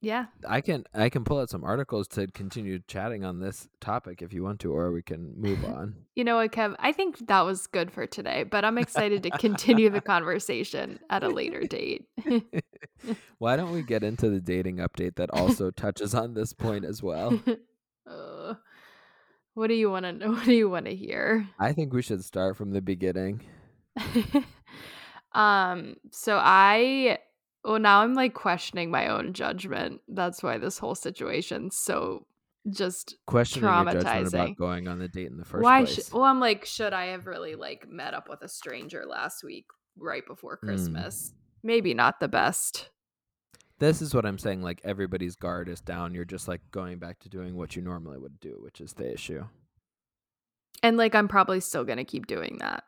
[0.00, 0.26] Yeah.
[0.48, 4.32] I can I can pull out some articles to continue chatting on this topic if
[4.32, 5.94] you want to or we can move on.
[6.14, 6.74] You know what, Kev?
[6.78, 11.22] I think that was good for today, but I'm excited to continue the conversation at
[11.22, 12.06] a later date.
[13.38, 17.00] Why don't we get into the dating update that also touches on this point as
[17.02, 17.40] well?
[18.08, 18.54] Uh,
[19.54, 20.30] what do you want to know?
[20.32, 21.48] What do you want to hear?
[21.58, 23.42] I think we should start from the beginning.
[25.32, 27.18] um, so I
[27.64, 30.00] well now I'm like questioning my own judgment.
[30.08, 32.26] That's why this whole situation's so
[32.70, 36.08] just Questioning your judgment about going on the date in the first why place.
[36.08, 39.42] sh- well I'm like should I have really like met up with a stranger last
[39.42, 39.66] week
[39.96, 40.66] right before Mm.
[40.68, 41.32] Christmas?
[41.62, 42.90] Maybe not the best.
[43.78, 44.62] This is what I'm saying.
[44.62, 46.14] Like everybody's guard is down.
[46.14, 49.12] You're just like going back to doing what you normally would do, which is the
[49.12, 49.44] issue.
[50.82, 52.84] And like I'm probably still going to keep doing that.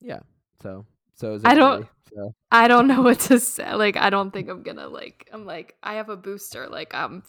[0.00, 0.20] Yeah.
[0.62, 1.86] So so is I don't-.
[2.14, 3.74] So I don't know what to say.
[3.74, 5.28] Like, I don't think I'm gonna like.
[5.32, 6.68] I'm like, I have a booster.
[6.68, 7.22] Like, I'm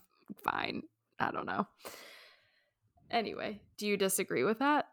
[0.43, 0.83] fine.
[1.19, 1.67] I don't know.
[3.09, 4.87] Anyway, do you disagree with that?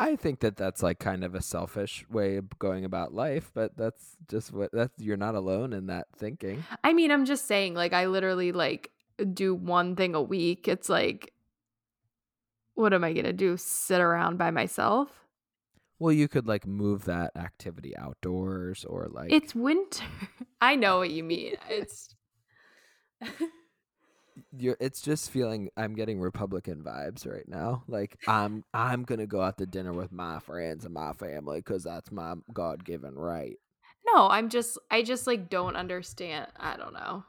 [0.00, 3.76] I think that that's like kind of a selfish way of going about life, but
[3.76, 6.64] that's just what that's you're not alone in that thinking.
[6.82, 7.74] I mean, I'm just saying.
[7.74, 8.90] Like, I literally like
[9.34, 10.66] do one thing a week.
[10.68, 11.34] It's like,
[12.74, 13.58] what am I gonna do?
[13.58, 15.20] Sit around by myself?
[15.98, 20.02] Well, you could like move that activity outdoors or like It's winter.
[20.62, 21.56] I know what you mean.
[21.68, 22.14] It's.
[24.56, 27.82] you're it's just feeling I'm getting Republican vibes right now.
[27.88, 31.62] Like I'm I'm going to go out to dinner with my friends and my family
[31.62, 33.56] cuz that's my god-given right.
[34.06, 36.48] No, I'm just I just like don't understand.
[36.58, 37.24] I don't know.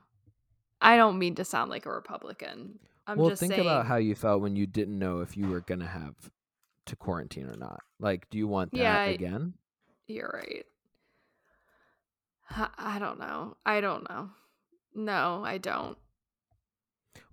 [0.81, 2.79] I don't mean to sound like a Republican.
[3.07, 5.47] I'm well, just think saying about how you felt when you didn't know if you
[5.47, 6.15] were going to have
[6.87, 7.81] to quarantine or not.
[7.99, 9.53] Like do you want that Yeah, again?
[10.07, 10.65] you're right.
[12.49, 13.57] I- I don't know.
[13.65, 14.29] I don't know.
[14.93, 15.97] No, I don't.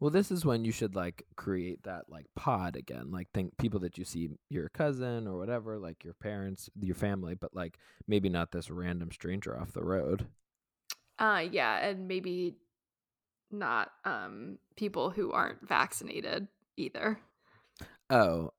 [0.01, 3.11] Well, this is when you should like create that like pod again.
[3.11, 7.35] Like think people that you see your cousin or whatever, like your parents, your family,
[7.35, 10.27] but like maybe not this random stranger off the road.
[11.19, 12.57] Uh yeah, and maybe
[13.51, 17.19] not um people who aren't vaccinated either.
[18.11, 18.51] Oh,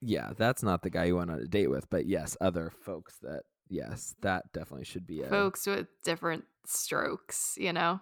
[0.00, 3.18] yeah, that's not the guy you went on a date with, but yes, other folks
[3.22, 8.00] that yes, that definitely should be a Folks with different strokes, you know.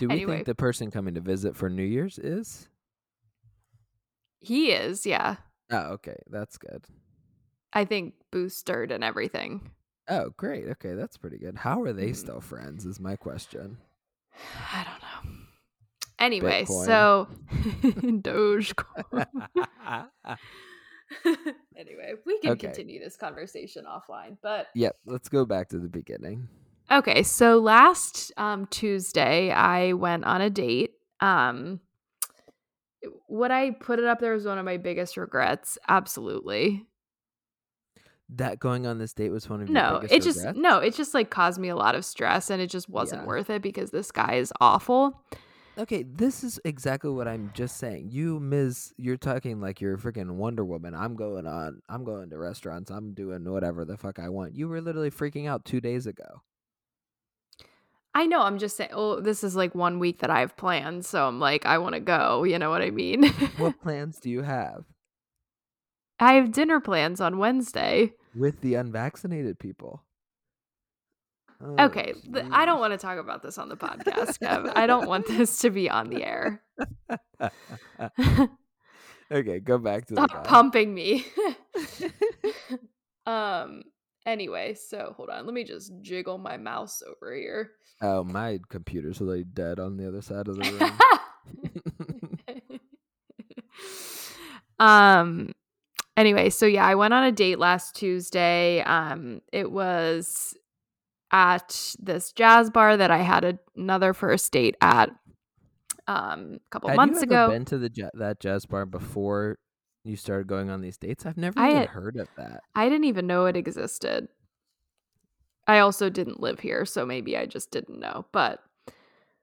[0.00, 0.34] Do we anyway.
[0.36, 2.68] think the person coming to visit for New Year's is?
[4.40, 5.36] He is, yeah.
[5.70, 6.84] Oh, okay, that's good.
[7.72, 9.70] I think boosted and everything.
[10.08, 10.66] Oh, great.
[10.70, 11.56] Okay, that's pretty good.
[11.58, 12.16] How are they Mm.
[12.16, 12.84] still friends?
[12.86, 13.76] Is my question.
[14.72, 15.44] I don't know.
[16.18, 16.84] Anyway, Bitcoin.
[16.86, 17.28] so
[17.82, 19.26] Dogecoin.
[21.76, 22.66] anyway, we can Okay.
[22.66, 24.36] continue this conversation offline.
[24.42, 26.48] But yep, let's go back to the beginning.
[26.90, 30.92] Okay, so last um, Tuesday, I went on a date.
[31.20, 31.80] Um,
[33.28, 35.78] would I put it up there as one of my biggest regrets?
[35.88, 36.86] Absolutely.
[38.36, 40.58] That going on this date was one of your No, biggest it just regrets?
[40.58, 43.26] no, it just like caused me a lot of stress, and it just wasn't Yeah.
[43.26, 45.20] worth it because this guy is awful.
[45.78, 48.10] Okay, this is exactly what I'm just saying.
[48.10, 48.92] You, Ms.
[48.98, 50.94] You're talking like you're a freaking Wonder Woman.
[50.94, 51.80] I'm going on.
[51.88, 52.90] I'm going to restaurants.
[52.90, 54.54] I'm doing whatever the fuck I want.
[54.54, 56.42] You were literally freaking out two days ago.
[58.14, 58.40] I know.
[58.42, 58.90] I'm just saying.
[58.92, 61.94] Oh, this is like one week that I have planned, so I'm like, I want
[61.94, 62.42] to go.
[62.44, 63.28] You know what I mean?
[63.56, 64.84] What plans do you have
[66.18, 68.12] I have dinner plans on Wednesday.
[68.34, 70.02] with the unvaccinated people?
[71.62, 72.14] Oh, Okay,
[72.50, 74.72] I don't want to talk about this on the podcast, Kev.
[74.74, 76.62] I don't want this to be on the air.
[79.30, 81.26] okay, go back to the Stop pumping me.
[83.26, 83.82] um.
[84.30, 85.44] Anyway, so hold on.
[85.44, 87.72] Let me just jiggle my mouse over here.
[88.00, 90.98] Oh, my computer's really dead on the other side of the room.
[94.78, 95.52] Um
[96.16, 98.80] anyway, so yeah, I went on a date last Tuesday.
[98.82, 100.56] Um it was
[101.32, 105.10] at this jazz bar that I had a- another first date at
[106.08, 107.48] um a couple Had months you ever ago.
[107.52, 109.58] been to the ja- that jazz bar before
[110.04, 111.26] you started going on these dates?
[111.26, 112.62] I've never I even had- heard of that.
[112.74, 114.28] I didn't even know it existed.
[115.66, 118.26] I also didn't live here, so maybe I just didn't know.
[118.32, 118.60] But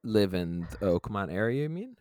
[0.03, 1.97] Live in the Oakmont area, you mean?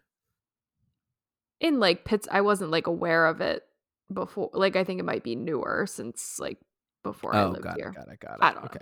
[1.59, 3.65] in like Pitts, I wasn't like aware of it
[4.13, 4.51] before.
[4.53, 6.59] Like I think it might be newer since like
[7.03, 7.89] before I oh, lived got here.
[7.89, 8.39] it, got it, got it.
[8.43, 8.67] I don't know.
[8.67, 8.81] okay.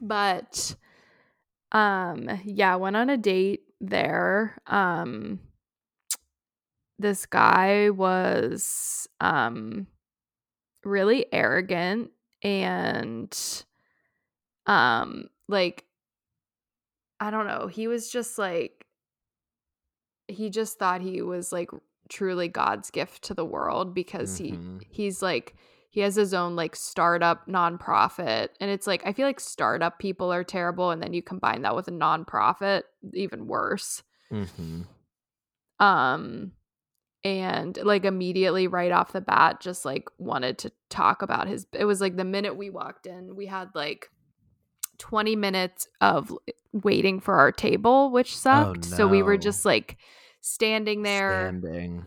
[0.00, 0.76] But
[1.72, 4.58] um yeah, went on a date there.
[4.66, 5.40] Um
[6.98, 9.86] this guy was um
[10.84, 12.10] really arrogant
[12.42, 13.64] and
[14.66, 15.84] um like
[17.20, 18.86] I don't know, he was just like
[20.28, 21.70] he just thought he was like
[22.08, 24.80] truly God's gift to the world because Mhm.
[24.80, 25.56] he he's like
[25.90, 30.32] he has his own like startup nonprofit and it's like I feel like startup people
[30.32, 32.82] are terrible and then you combine that with a nonprofit
[33.14, 34.02] even worse.
[34.30, 34.82] Mm-hmm.
[35.80, 36.52] Um
[37.24, 41.84] and like immediately right off the bat just like wanted to talk about his it
[41.84, 44.10] was like the minute we walked in we had like
[44.98, 46.32] 20 minutes of
[46.72, 49.96] waiting for our table which sucked so we were just like
[50.40, 52.04] standing there Standing.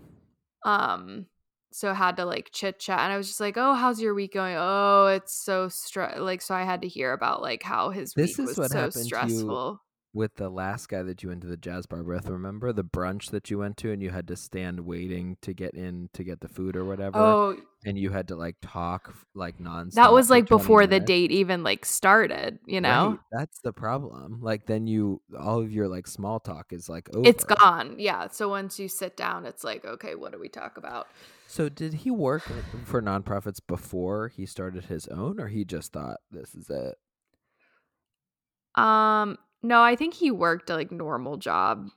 [0.66, 1.26] um
[1.74, 4.34] so had to like chit chat and i was just like oh how's your week
[4.34, 4.56] going?
[4.58, 8.38] Oh it's so stress like so i had to hear about like how his This
[8.38, 9.82] week is was what so happened stressful
[10.14, 12.28] with the last guy that you went to the jazz bar with.
[12.28, 15.74] Remember the brunch that you went to, and you had to stand waiting to get
[15.74, 19.58] in to get the food or whatever, oh and you had to like talk like
[19.58, 19.94] nonstop.
[19.96, 23.74] that was like 20 before the date even like started you know Right, that's the
[23.74, 24.40] problem.
[24.42, 27.28] Like then you, all of your like small talk is like over.
[27.28, 30.78] it's gone yeah so once you sit down it's like okay what do we talk
[30.78, 31.08] about
[31.48, 32.44] So did he work
[32.86, 36.96] for nonprofits before he started his own, or he just thought this is it?
[38.80, 41.88] um no i think he worked a like normal job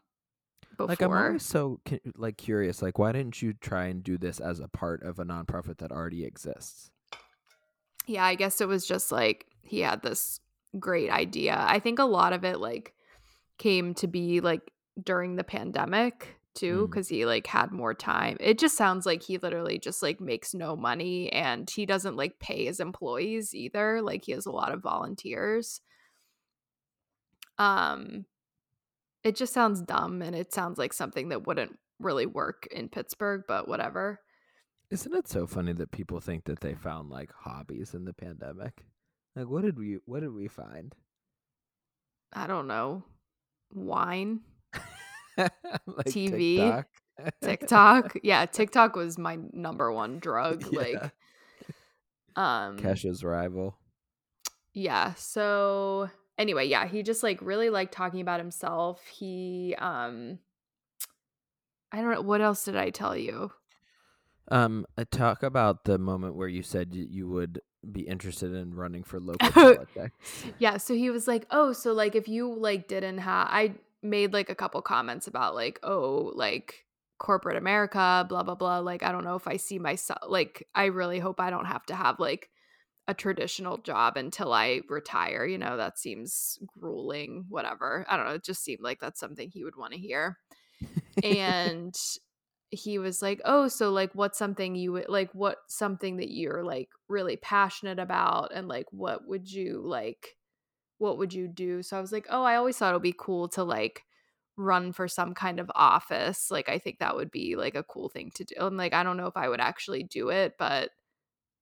[0.76, 1.80] before Like I'm always so
[2.16, 2.82] like curious.
[2.82, 5.92] Like why didn't you try and do this as a part of a nonprofit that
[5.92, 6.90] already exists?
[8.06, 10.40] yeah i guess it was just like he had this
[10.78, 12.92] great idea i think a lot of it like
[13.56, 14.72] came to be like
[15.02, 16.90] during the pandemic too Mm.
[16.90, 20.54] because he like had more time it just sounds like he literally just like makes
[20.54, 24.72] no money and he doesn't like pay his employees either like he has a lot
[24.72, 25.80] of volunteers
[27.58, 28.24] um
[29.22, 33.42] it just sounds dumb and it sounds like something that wouldn't really work in pittsburgh
[33.48, 34.20] but whatever
[34.90, 38.84] Isn't it so funny that people think that they found like hobbies in the pandemic?
[39.34, 40.94] Like what did we what did we find?
[42.32, 43.04] i don't know
[43.72, 44.40] wine
[45.36, 46.86] like TV, TikTok?
[47.42, 48.16] TikTok.
[48.22, 50.64] yeah, TikTok was my number one drug.
[50.70, 50.78] Yeah.
[50.80, 51.12] Like,
[52.36, 53.76] um, Kesha's rival.
[54.72, 55.14] yeah.
[55.14, 59.04] So anyway, yeah, he just like really liked talking about himself.
[59.06, 60.38] He, um,
[61.92, 63.52] I don't know what else did I tell you.
[64.48, 69.02] Um, uh, talk about the moment where you said you would be interested in running
[69.02, 70.14] for local politics.
[70.58, 74.32] Yeah, so he was like, "Oh, so like if you like didn't have I made
[74.32, 76.84] like a couple comments about like, oh, like
[77.18, 78.78] corporate America, blah blah blah.
[78.80, 81.86] Like I don't know if I see myself like I really hope I don't have
[81.86, 82.50] to have like
[83.06, 88.04] a traditional job until I retire, you know, that seems grueling, whatever.
[88.08, 90.38] I don't know, it just seemed like that's something he would want to hear.
[91.22, 91.96] And
[92.70, 96.64] he was like, "Oh, so like what's something you would like what something that you're
[96.64, 100.36] like really passionate about and like what would you like
[100.98, 103.14] what would you do?" So I was like, "Oh, I always thought it would be
[103.18, 104.04] cool to like
[104.56, 106.50] run for some kind of office.
[106.50, 109.02] Like I think that would be like a cool thing to do." And like I
[109.04, 110.90] don't know if I would actually do it, but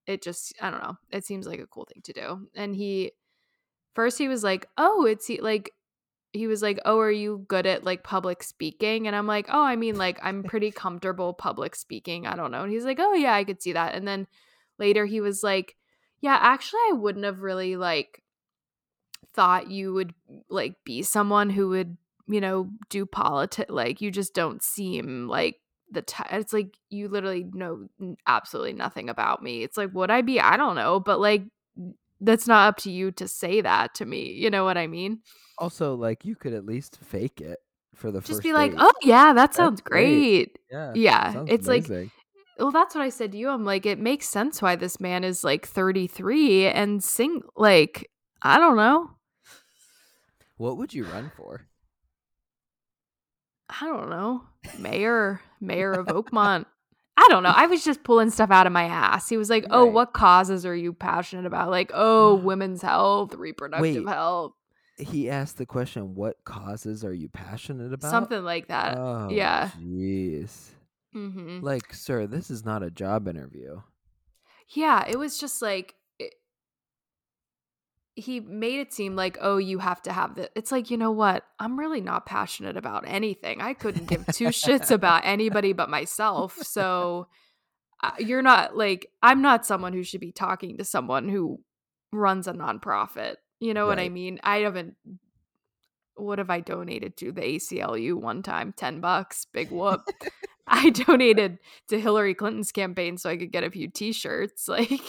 [0.07, 0.97] it just I don't know.
[1.11, 2.49] It seems like a cool thing to do.
[2.55, 3.12] And he
[3.95, 5.73] first he was like, "Oh, it's like
[6.33, 9.62] he was like, "Oh, are you good at like public speaking?" And I'm like, "Oh,
[9.62, 12.26] I mean like I'm pretty comfortable public speaking.
[12.26, 14.26] I don't know." And he's like, "Oh, yeah, I could see that." And then
[14.79, 15.76] later he was like,
[16.20, 18.22] "Yeah, actually I wouldn't have really like
[19.35, 20.14] thought you would
[20.51, 21.97] like be someone who would,
[22.29, 25.57] you know, do politics like you just don't seem like
[25.93, 27.88] the t- it's like you literally know
[28.26, 29.62] absolutely nothing about me.
[29.62, 30.40] It's like would I be?
[30.40, 31.45] I don't know, but like
[32.20, 34.32] that's not up to you to say that to me.
[34.32, 35.20] You know what I mean?
[35.59, 37.59] Also, like you could at least fake it
[37.95, 40.49] for the Just be like, "Oh, yeah, that sounds great.
[40.51, 41.86] great." yeah, Yeah, it's like
[42.59, 43.49] well, that's what I said to you.
[43.49, 48.11] I'm like, it makes sense why this man is like 33 and sing like
[48.43, 49.11] I don't know.
[50.57, 51.66] What would you run for?
[53.81, 54.43] I don't know.
[54.79, 56.66] Mayor, mayor of Oakmont.
[57.16, 57.53] I don't know.
[57.55, 59.29] I was just pulling stuff out of my ass.
[59.29, 59.93] He was like, "Oh, Right.
[59.93, 64.53] what causes are you passionate about?" Like, "Oh, women's health, reproductive Wait, health,
[64.99, 69.70] He asked the question, "What causes are you passionate about?" something like that." Oh, yeah.
[69.79, 70.70] jeez.
[71.12, 73.83] hmm Like, sir, this is not a job interview.
[74.68, 75.95] Yeah, it was just like
[78.15, 81.13] he made it seem like, "Oh, you have to have the." It's like, you know
[81.13, 81.45] what?
[81.59, 83.61] I'm really not passionate about anything.
[83.61, 86.59] I couldn't give two shits about anybody but myself.
[86.63, 87.29] So
[88.03, 91.61] uh, you're not like I'm not someone who should be talking to someone who
[92.13, 93.37] runs a nonprofit.
[93.61, 94.41] You know what I mean?
[94.43, 94.97] I haven't.
[96.15, 98.75] What have I donated to the ACLU one time?
[98.77, 100.03] Ten bucks, big whoop.
[100.67, 101.59] I donated
[101.89, 104.69] to Hillary Clinton's campaign so I could get a few T-shirts.
[104.73, 105.01] Like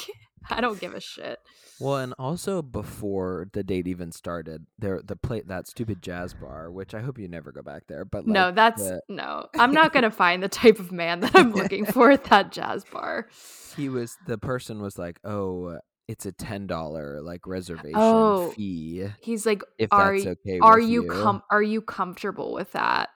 [0.49, 1.39] I don't give a shit.
[1.79, 6.71] Well, and also before the date even started, there the plate that stupid jazz bar,
[6.71, 8.05] which I hope you never go back there.
[8.05, 9.47] But no, that's the- no.
[9.57, 12.83] I'm not gonna find the type of man that I'm looking for at that jazz
[12.85, 13.27] bar.
[13.75, 19.07] he was the person was like, "Oh, it's a ten dollar like reservation Oh, fee
[19.21, 23.09] He's like, if are that's okay are you you." com- are you comfortable with that?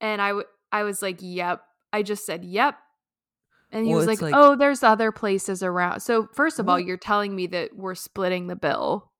[0.00, 1.62] And I w- I was like, yep.
[1.92, 2.76] I just said yep.
[3.72, 6.00] And he Well, was like, like- oh, there's other places around.
[6.00, 9.10] So first of all, you're telling me that we're splitting the bill,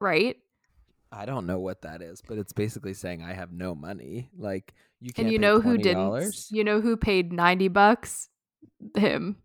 [0.00, 0.36] right?
[1.12, 4.30] I don't know what that is, but it's basically saying I have no money.
[4.38, 5.26] Like you can't.
[5.26, 6.46] and you pay know who didn't?
[6.50, 8.28] You know who paid ninety bucks?
[8.96, 9.36] Him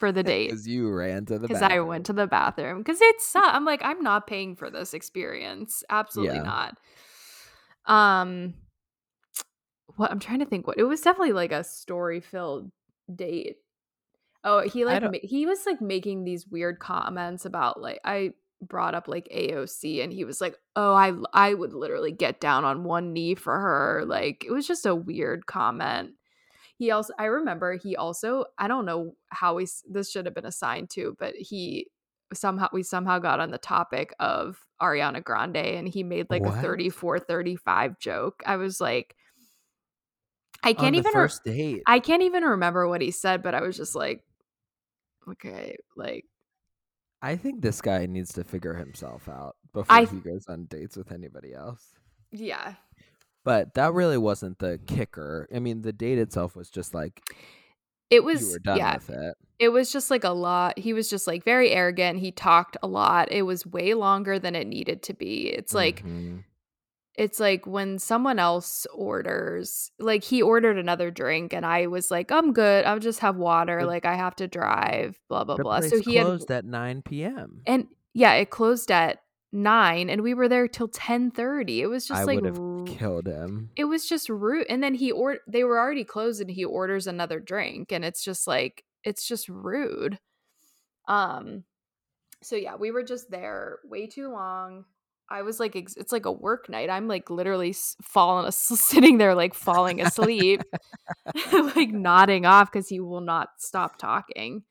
[0.00, 0.48] for the date.
[0.50, 3.54] because you ran to the because I went to the bathroom because it's not.
[3.54, 5.82] I'm like I'm not paying for this experience.
[5.88, 6.42] Absolutely Yeah.
[6.42, 6.78] not.
[7.86, 8.54] Um,
[9.96, 10.66] what I'm trying to think.
[10.66, 12.70] What it was definitely like a story filled
[13.16, 13.56] date.
[14.44, 18.94] Oh, he like ma- he was like making these weird comments about like I brought
[18.94, 22.84] up like AOC and he was like, "Oh, I I would literally get down on
[22.84, 26.12] one knee for her." Like it was just a weird comment.
[26.76, 30.46] He also I remember he also I don't know how we this should have been
[30.46, 31.88] assigned to, but he
[32.34, 36.58] somehow we somehow got on the topic of Ariana Grande and he made like What?
[36.58, 38.42] a 34 35 joke.
[38.46, 39.14] I was like
[40.62, 41.82] I can't even re- date.
[41.86, 44.22] I can't even remember what he said, but I was just like
[45.28, 46.24] okay, like
[47.20, 50.96] I think this guy needs to figure himself out before I- he goes on dates
[50.96, 51.84] with anybody else.
[52.30, 52.74] yeah.
[53.44, 55.48] But that really wasn't the kicker.
[55.52, 57.20] I mean, the date itself was just like
[58.08, 59.34] It was you were done yeah, with it.
[59.58, 60.78] it was just like a lot.
[60.78, 62.20] He was just like very arrogant.
[62.20, 63.32] He talked a lot.
[63.32, 65.48] It was way longer than it needed to be.
[65.48, 66.44] It's like Mhm.
[67.14, 72.32] It's like when someone else orders, like he ordered another drink and I was like,
[72.32, 72.84] I'm good.
[72.84, 73.80] I'll just have water.
[73.80, 75.80] The- like I have to drive, blah blah blah.
[75.80, 77.62] So he had closed at nine p.m.
[77.66, 79.18] and yeah, it closed at
[79.52, 81.82] nine and we were there till ten thirty.
[81.82, 82.42] It was just I like
[82.86, 83.68] killed him.
[83.76, 87.06] it was just rude and then he or they were already closed and he orders
[87.06, 90.18] another drink and it's just like it's just rude
[91.08, 91.64] um
[92.42, 94.84] so yeah we were just there way too long
[95.32, 99.54] i was like it's like a work night i'm like literally falling sitting there like
[99.54, 100.62] falling asleep
[101.52, 104.62] like nodding off because he will not stop talking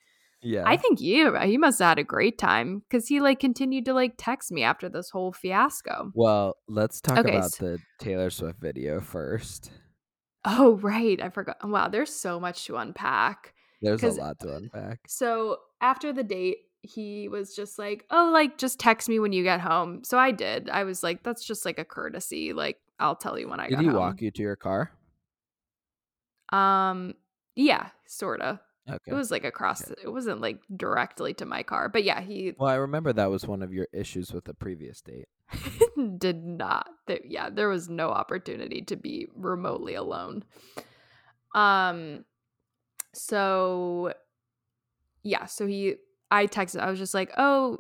[0.41, 0.63] Yeah.
[0.65, 3.85] i think you uh, he must have had a great time because he like continued
[3.85, 7.79] to like text me after this whole fiasco well, let's talk Okay, about so- the
[7.99, 9.71] Taylor Swift video first.
[10.45, 14.99] oh right i forgot wow there's so much to unpack There's a lot to unpack.
[15.07, 19.43] So after the date, he was just like, "Oh, like just text me when you
[19.43, 20.69] get home." So I did.
[20.69, 22.53] I was like, "That's just like a courtesy.
[22.53, 24.91] Like I'll tell you when I Did he home." walk you to your car?
[26.51, 27.13] Um,
[27.55, 28.61] yeah, sorta.
[28.89, 29.11] Okay.
[29.11, 29.83] It was like across.
[29.83, 30.01] Okay.
[30.03, 33.47] It wasn't like directly to my car, but yeah, he well, I remember that was
[33.47, 35.27] one of your issues with the previous date.
[36.17, 36.89] did not.
[37.07, 40.43] There, yeah, there was no opportunity to be remotely alone.
[41.53, 42.25] Um,
[43.13, 44.13] so
[45.23, 45.95] yeah, so he,
[46.31, 46.79] I texted.
[46.79, 47.79] I was just like, "Oh,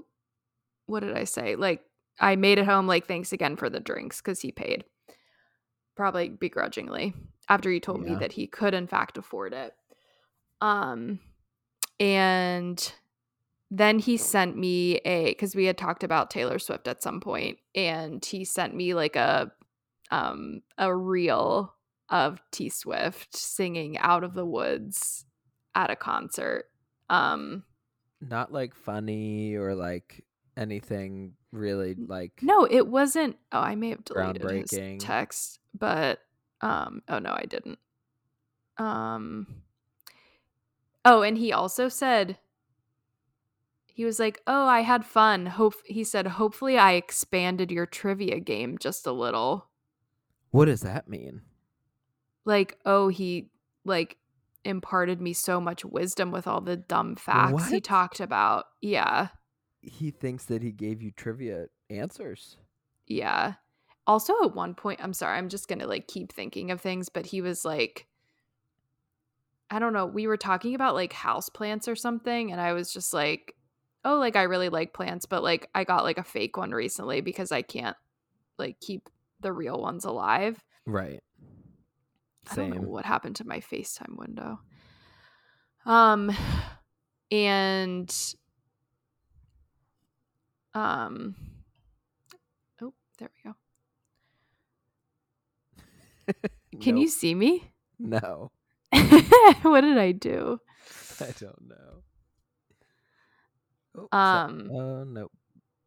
[0.85, 1.55] what did I say?
[1.55, 1.83] Like,
[2.19, 2.85] I made it home.
[2.85, 4.83] Like, thanks again for the drinks because he paid,
[5.95, 7.13] probably begrudgingly
[7.49, 9.73] after he told me that he could in fact afford it.
[10.61, 11.19] Um,
[11.99, 12.93] and
[13.71, 17.57] then he sent me a because we had talked about Taylor Swift at some point,
[17.73, 19.51] and he sent me like a
[20.11, 21.73] um a reel
[22.09, 25.25] of T Swift singing "Out of the Woods"
[25.73, 26.65] at a concert.
[27.09, 27.63] Um,
[28.21, 30.23] Not like funny or like
[30.55, 33.37] anything really like no, it wasn't.
[33.51, 36.19] Oh, I may have deleted his text, but
[36.61, 37.79] um, oh no, I didn't.
[38.77, 39.47] Um,
[41.03, 42.37] oh, and he also said
[43.87, 48.39] he was like, "Oh, I had fun." Hope he said, "Hopefully, I expanded your trivia
[48.39, 49.67] game just a little."
[50.51, 51.41] What does that mean?
[52.45, 53.49] Like, oh, he
[53.85, 54.17] like
[54.63, 58.65] imparted me so much wisdom with all the dumb facts he talked about.
[58.81, 59.29] Yeah.
[59.81, 62.57] He thinks that he gave you trivia answers.
[63.07, 63.53] Yeah.
[64.07, 67.09] Also at one point, I'm sorry, I'm just going to like keep thinking of things,
[67.09, 68.07] but he was like
[69.73, 72.91] I don't know, we were talking about like house plants or something and I was
[72.91, 73.55] just like,
[74.03, 77.21] "Oh, like I really like plants, but like I got like a fake one recently
[77.21, 77.95] because I can't
[78.57, 79.09] like keep
[79.39, 81.21] the real ones alive." Right.
[82.49, 82.87] I don't know Same.
[82.87, 84.59] what happened to my FaceTime window.
[85.85, 86.31] Um
[87.31, 88.13] and
[90.73, 91.35] um
[92.81, 93.55] Oh, there we go.
[96.81, 97.71] Can you see me?
[97.99, 98.51] No.
[99.61, 100.59] what did I do?
[101.19, 102.03] I don't know.
[103.95, 105.31] Oh, Um oh nope.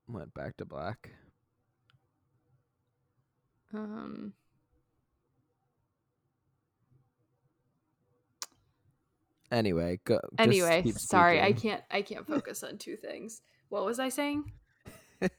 [0.09, 1.11] Went back to black.
[3.73, 4.33] um
[9.55, 10.21] Anyway, go.
[10.37, 13.41] anyway, sorry, I can't I can't focus on two things.
[13.69, 14.53] What was I saying?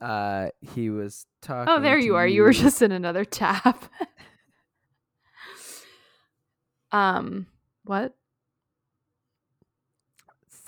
[0.00, 1.74] Uh, he was talking.
[1.74, 2.24] Oh, there you are.
[2.24, 3.76] You were just in another tab.
[6.92, 7.48] um,
[7.82, 8.14] what?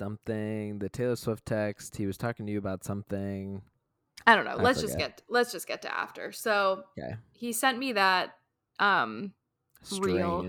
[0.00, 0.78] something.
[0.78, 1.94] The Taylor Swift text.
[1.96, 3.62] He was talking to you about something.
[4.26, 4.52] I don't know.
[4.52, 6.32] I let's just get let's just get to after.
[6.32, 7.16] So Okay.
[7.32, 8.34] he sent me that
[8.78, 9.34] um
[9.98, 10.44] Real.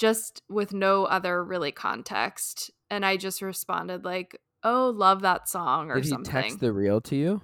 [0.00, 4.34] Just with no other really context, and I just responded like,
[4.64, 6.32] "Oh, love that song" or Did he something.
[6.32, 7.42] text the real to you?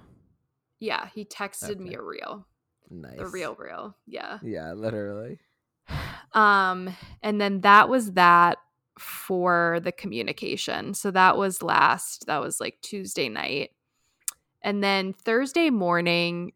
[0.79, 2.47] yeah, he texted me a reel,
[2.89, 3.17] Nice.
[3.17, 3.95] the real reel.
[4.07, 4.39] Yeah.
[4.41, 5.39] Yeah, literally.
[6.33, 8.57] Um, and then that was that
[8.99, 10.93] for the communication.
[10.93, 13.71] So that was last, that was like Tuesday night.
[14.61, 16.51] And then Thursday morning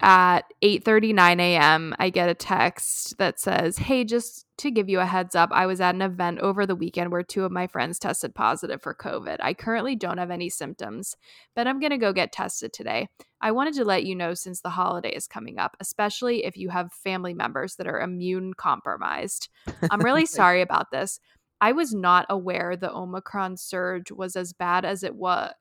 [0.00, 5.06] at 8:39 a.m., I get a text that says, "Hey, just to give you a
[5.06, 7.98] heads up, I was at an event over the weekend where two of my friends
[7.98, 9.36] tested positive for COVID.
[9.40, 11.16] I currently don't have any symptoms,
[11.54, 13.08] but I'm going to go get tested today.
[13.40, 16.70] I wanted to let you know since the holiday is coming up, especially if you
[16.70, 19.50] have family members that are immune compromised.
[19.90, 21.20] I'm really sorry about this.
[21.60, 25.52] I was not aware the Omicron surge was as bad as it was.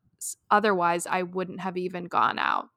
[0.50, 2.70] Otherwise, I wouldn't have even gone out.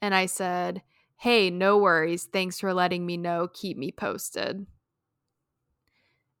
[0.00, 0.82] And I said,
[1.16, 2.28] Hey, no worries.
[2.32, 3.48] Thanks for letting me know.
[3.52, 4.66] Keep me posted.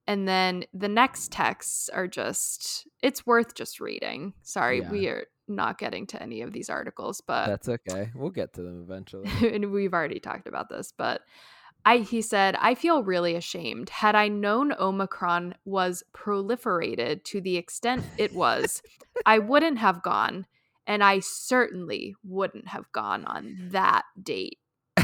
[0.06, 4.32] And then the next texts are just, it's worth just reading.
[4.42, 4.90] Sorry, Yeah.
[4.90, 8.10] we are not getting to any of these articles, but That's okay.
[8.14, 9.28] We'll get to them eventually.
[9.54, 11.22] and we've already talked about this, but
[11.84, 13.90] I he said, I feel really ashamed.
[13.90, 18.82] Had I known Omicron was proliferated to the extent it was,
[19.26, 20.46] I wouldn't have gone,
[20.88, 24.58] and I certainly wouldn't have gone on that date.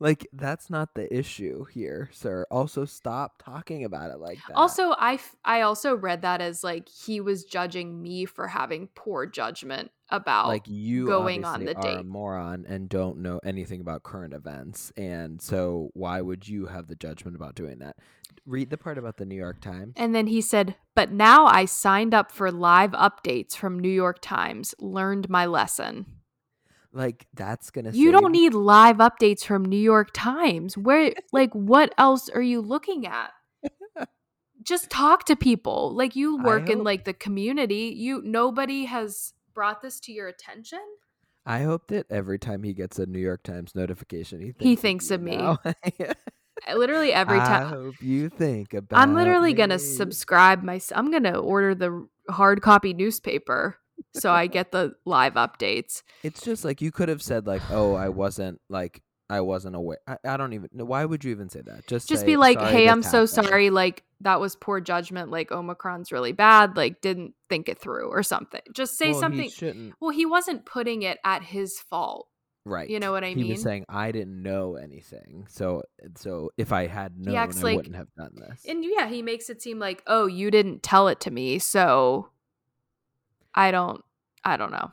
[0.00, 2.46] like that's not the issue here, sir.
[2.50, 4.56] Also, stop talking about it like that.
[4.56, 8.88] Also, I f- I also read that as like he was judging me for having
[8.94, 12.06] poor judgment about like you going on the are a date.
[12.06, 16.96] moron and don't know anything about current events, and so why would you have the
[16.96, 17.96] judgment about doing that?
[18.46, 19.92] Read the part about the New York Times.
[19.96, 24.18] And then he said, But now I signed up for live updates from New York
[24.22, 26.06] Times, learned my lesson.
[26.92, 27.90] Like that's gonna.
[27.92, 30.76] You don't need live updates from New York Times.
[30.76, 33.32] Where, like, what else are you looking at?
[34.62, 35.94] Just talk to people.
[35.94, 37.94] Like, you work in like the community.
[37.96, 40.80] You nobody has brought this to your attention.
[41.46, 44.76] I hope that every time he gets a New York Times notification, he thinks, He
[44.76, 45.56] thinks you of me.
[46.74, 47.66] Literally every time.
[47.66, 49.00] I hope you think about.
[49.00, 50.80] I'm literally gonna subscribe my.
[50.94, 53.78] I'm gonna order the hard copy newspaper
[54.14, 56.02] so I get the live updates.
[56.22, 59.98] It's just like you could have said like, "Oh, I wasn't like I wasn't aware."
[60.06, 60.68] I, I don't even.
[60.72, 60.84] know.
[60.84, 61.86] Why would you even say that?
[61.86, 63.70] Just just say, be like, hey, I'm so happened." sorry.
[63.70, 65.30] Like, that was poor judgment.
[65.30, 66.76] Like, Omicron's really bad.
[66.76, 68.62] Like, didn't think it through or something.
[68.74, 69.48] Just say Well, something.
[69.50, 69.94] shouldn't.
[70.00, 72.26] well, he wasn't putting it at his fault.
[72.66, 72.90] Right.
[72.90, 73.52] You know what I he mean?
[73.52, 75.46] was saying I didn't know anything.
[75.48, 75.82] So
[76.16, 78.66] so if I had known, I like- wouldn't have done this.
[78.68, 81.58] And yeah, he makes it seem like, oh, you didn't tell it to me.
[81.58, 82.28] So
[83.54, 84.02] I don't,
[84.44, 84.90] I don't know.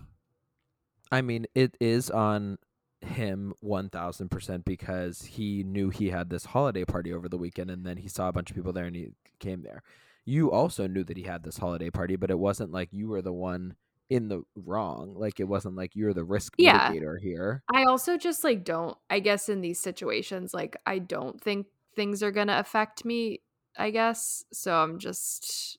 [1.11, 2.57] I mean, it is on
[3.01, 7.97] him 1000% because he knew he had this holiday party over the weekend and then
[7.97, 9.83] he saw a bunch of people there and he came there.
[10.25, 13.21] You also knew that he had this holiday party, but it wasn't like you were
[13.21, 13.75] the one
[14.09, 15.13] in the wrong.
[15.15, 16.89] Like it wasn't like you're the risk Yeah.
[16.89, 17.63] mitigator here.
[17.73, 22.21] I also just like don't, I guess in these situations, like, I don't think things
[22.23, 23.41] are going to affect me,
[23.77, 24.43] I guess.
[24.51, 25.77] So I'm just,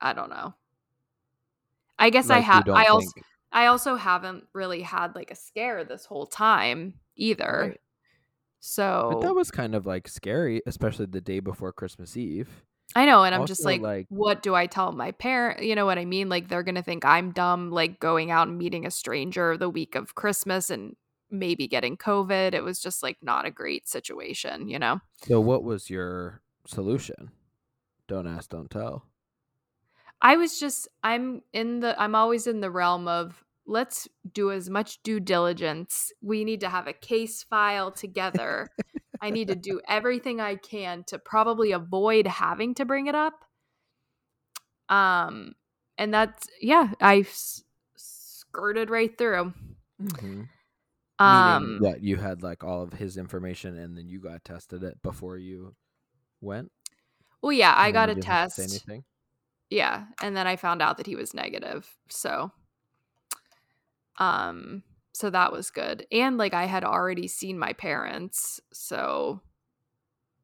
[0.00, 0.54] I don't know.
[1.98, 5.30] I guess I Like, you have, I also, think- I also haven't really had like
[5.30, 7.68] a scare this whole time either.
[7.70, 7.80] Right.
[8.60, 12.48] So But that was kind of like scary, especially the day before Christmas Eve.
[12.94, 15.62] I know, and I'm just like, like- what do I tell my parent?
[15.62, 16.28] You know what I mean?
[16.28, 19.94] Like they're gonna think I'm dumb, like going out and meeting a stranger the week
[19.94, 20.96] of Christmas and
[21.30, 22.54] maybe getting COVID.
[22.54, 25.00] It was just like not a great situation, you know?
[25.26, 27.30] So what was your solution?
[28.08, 29.04] Don't ask, don't tell.
[30.20, 34.70] I was just I'm in the I'm always in the realm of let's do as
[34.70, 36.12] much due diligence.
[36.22, 38.68] We need to have a case file together.
[39.20, 43.44] I need to do everything I can to probably avoid having to bring it up.
[44.88, 45.54] Um
[45.98, 47.64] and that's yeah, I s-
[47.96, 49.52] skirted right through.
[50.02, 50.42] Mm-hmm.
[51.18, 54.82] Um Meaning what you had like all of his information and then you got tested
[54.82, 55.74] it before you
[56.40, 56.70] went.
[57.42, 58.58] well yeah, I got a to say test.
[58.58, 59.04] anything?
[59.70, 61.88] Yeah, and then I found out that he was negative.
[62.08, 62.52] So
[64.18, 66.06] um so that was good.
[66.12, 69.40] And like I had already seen my parents, so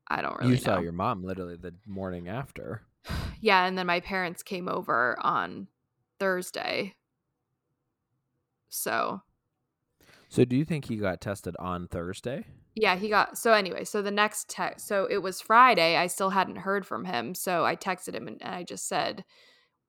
[0.08, 0.82] I don't really you saw know.
[0.82, 2.82] your mom literally the morning after.
[3.40, 5.66] Yeah, and then my parents came over on
[6.20, 6.94] Thursday.
[8.68, 9.22] So,
[10.28, 12.46] So do you think he got tested on Thursday?
[12.74, 16.30] Yeah, he got so anyway, so the next text so it was Friday, I still
[16.30, 19.24] hadn't heard from him, so I texted him and, and I just said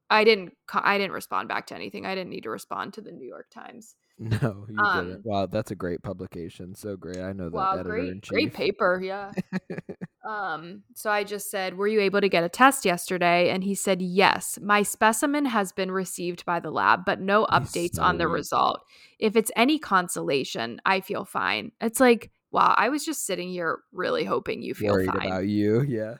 [0.09, 2.05] I didn't I didn't respond back to anything.
[2.05, 3.95] I didn't need to respond to the New York Times.
[4.19, 5.25] No, you Um, didn't.
[5.25, 6.75] Wow, that's a great publication.
[6.75, 7.19] So great.
[7.19, 9.33] I know that Wow, editor in great great paper, yeah.
[10.25, 13.49] Um, so I just said, Were you able to get a test yesterday?
[13.49, 14.57] And he said, Yes.
[14.61, 18.29] My specimen has been received by the lab, but no updates so on the weak.
[18.29, 18.81] result.
[19.19, 21.73] If it's any consolation, I feel fine.
[21.81, 25.27] It's like, wow, I was just sitting here really hoping you feel Worried fine.
[25.27, 25.81] about you.
[25.81, 26.15] Yeah.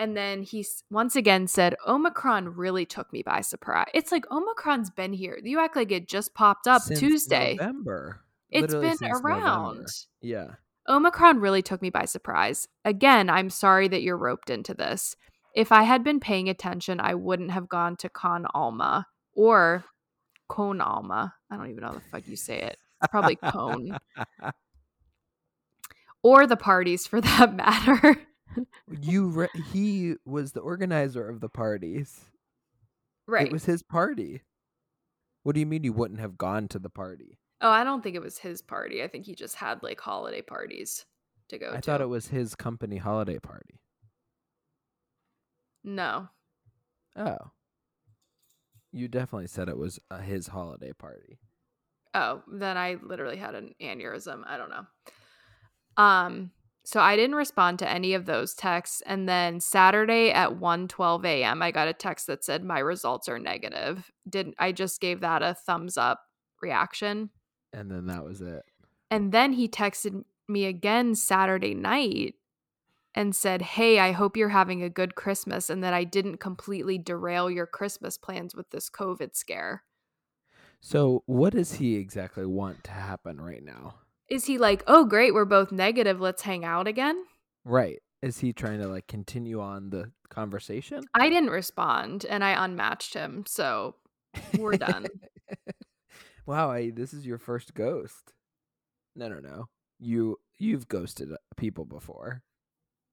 [0.00, 3.86] And then he once again said, Omicron really took me by surprise.
[3.94, 5.38] It's like Omicron's been here.
[5.42, 7.56] You act like it just popped up Since Tuesday.
[7.58, 8.20] November.
[8.50, 9.28] It's Literally been since November.
[9.28, 9.86] around.
[10.20, 10.46] Yeah.
[10.88, 12.68] Omicron really took me by surprise.
[12.84, 15.16] Again, I'm sorry that you're roped into this.
[15.54, 19.84] If I had been paying attention, I wouldn't have gone to Con Alma or
[20.48, 21.34] Cone Alma.
[21.50, 22.78] I don't even know how the fuck you say it.
[23.10, 23.98] Probably Cone.
[26.22, 28.16] or the parties for that matter.
[29.00, 32.20] you re- he was the organizer of the parties.
[33.26, 33.46] right.
[33.46, 34.42] It was his party.
[35.42, 37.38] What do you mean you wouldn't have gone to the party?
[37.60, 39.02] oh, I don't think it was his party.
[39.02, 41.04] I think he just had like holiday parties
[41.48, 41.76] to go to.
[41.76, 41.82] I to.
[41.82, 43.80] thought it was his company holiday party.
[45.84, 46.28] No.
[47.16, 47.38] Oh.
[48.92, 51.38] You definitely said it was uh, his holiday party.
[52.14, 54.42] Oh, then I literally had an aneurysm.
[54.46, 54.86] I don't know.
[55.98, 56.52] Um,
[56.84, 59.02] so I didn't respond to any of those texts.
[59.04, 60.88] And then Saturday at 1
[61.24, 64.10] a.m., I got a text that said my results are negative.
[64.26, 66.22] Didn't I just gave that a thumbs up
[66.62, 67.28] reaction?
[67.74, 68.62] And then that was it.
[69.10, 72.36] And then he texted me again Saturday night
[73.14, 76.96] and said, Hey, I hope you're having a good Christmas and that I didn't completely
[76.96, 79.82] derail your Christmas plans with this COVID scare.
[80.80, 83.96] So, what does he exactly want to happen right now?
[84.28, 86.20] Is he like, Oh, great, we're both negative.
[86.20, 87.24] Let's hang out again?
[87.64, 88.00] Right.
[88.22, 91.04] Is he trying to like continue on the conversation?
[91.14, 93.44] I didn't respond and I unmatched him.
[93.46, 93.94] So
[94.58, 95.06] we're done.
[96.46, 98.32] wow, I, this is your first ghost.
[99.14, 99.66] No, no, no.
[100.00, 102.42] You you've ghosted uh, people before.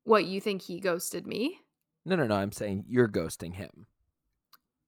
[0.03, 1.59] what, you think he ghosted me?
[2.05, 2.36] No, no, no.
[2.36, 3.88] I'm saying you're ghosting him.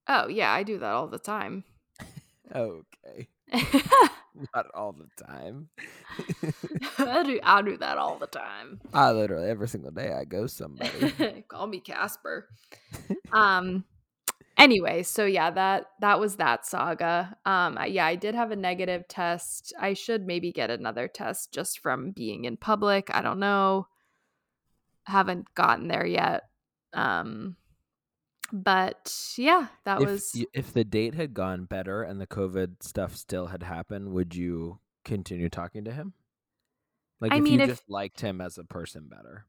[0.08, 1.64] Oh, yeah, I do that all the time.
[2.56, 3.28] Okay.
[4.56, 5.70] Not all the time.
[7.00, 8.80] I, do, I do that all the time.
[8.93, 11.43] I literally every single day I go somebody.
[11.48, 12.48] Call me Casper.
[13.32, 13.84] um
[14.58, 17.36] anyway, so yeah, that that was that saga.
[17.45, 19.74] Um I- yeah, I did have a negative test.
[19.80, 23.10] I should maybe get another test just from being in public.
[23.12, 23.88] I don't know.
[25.06, 26.43] Haven't gotten there yet.
[26.93, 27.56] Um
[28.54, 33.16] but yeah, that if was if the date had gone better and the COVID stuff
[33.16, 36.14] still had happened, would you continue talking to him?
[37.20, 39.45] Like I if mean, you if- just liked him as a person better.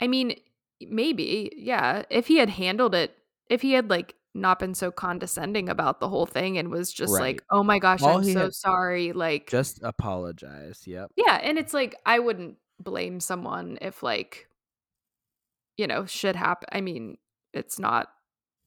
[0.00, 0.34] I mean,
[0.80, 2.04] maybe, yeah.
[2.08, 3.16] If he had handled it,
[3.50, 7.12] if he had like not been so condescending about the whole thing and was just
[7.12, 7.20] Right.
[7.20, 10.86] like, "Oh my gosh, All I'm so had- sorry," like Just apologize.
[10.86, 11.10] Yep.
[11.16, 14.48] Yeah, and it's like I wouldn't blame someone if like
[15.76, 16.68] you know, shit happen.
[16.72, 17.16] I mean,
[17.52, 18.08] it's not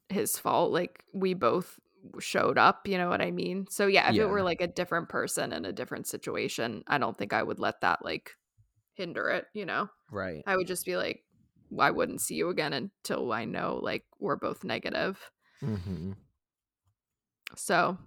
[0.10, 0.72] his fault.
[0.72, 1.80] Like we both
[2.20, 3.68] showed up, you know what I mean?
[3.70, 4.24] So yeah, if Yeah.
[4.24, 7.60] it were like a different person in a different situation, I don't think I would
[7.60, 8.32] let that like
[8.96, 9.90] hinder it, you know.
[10.12, 10.44] Right.
[10.46, 11.24] I would just be like
[11.80, 15.20] I wouldn't see you again until I know like we're both negative.
[15.62, 16.12] hmm
[17.56, 17.98] So,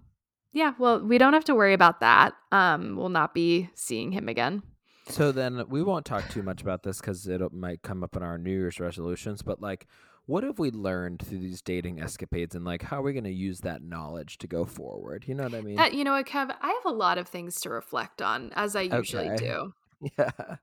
[0.51, 2.33] yeah, well, we don't have to worry about that.
[2.51, 4.63] Um we'll not be seeing him again.
[5.09, 8.23] So then we won't talk too much about this because it might come up in
[8.23, 9.41] our New Year's resolutions.
[9.41, 9.87] But like,
[10.27, 13.31] what have we learned through these dating escapades, and like, how are we going to
[13.31, 15.25] use that knowledge to go forward?
[15.27, 15.77] You know what I mean?
[15.77, 16.55] That, you know what, Kev?
[16.61, 19.37] I have a lot of things to reflect on, as I usually Okay.
[19.37, 19.73] do.
[20.17, 20.57] yeah.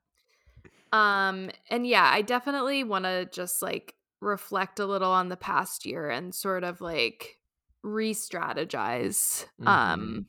[0.93, 5.85] Um, and yeah, I definitely want to just like reflect a little on the past
[5.85, 7.39] year and sort of like
[7.83, 9.71] re-strategize Mhm.
[9.71, 10.27] um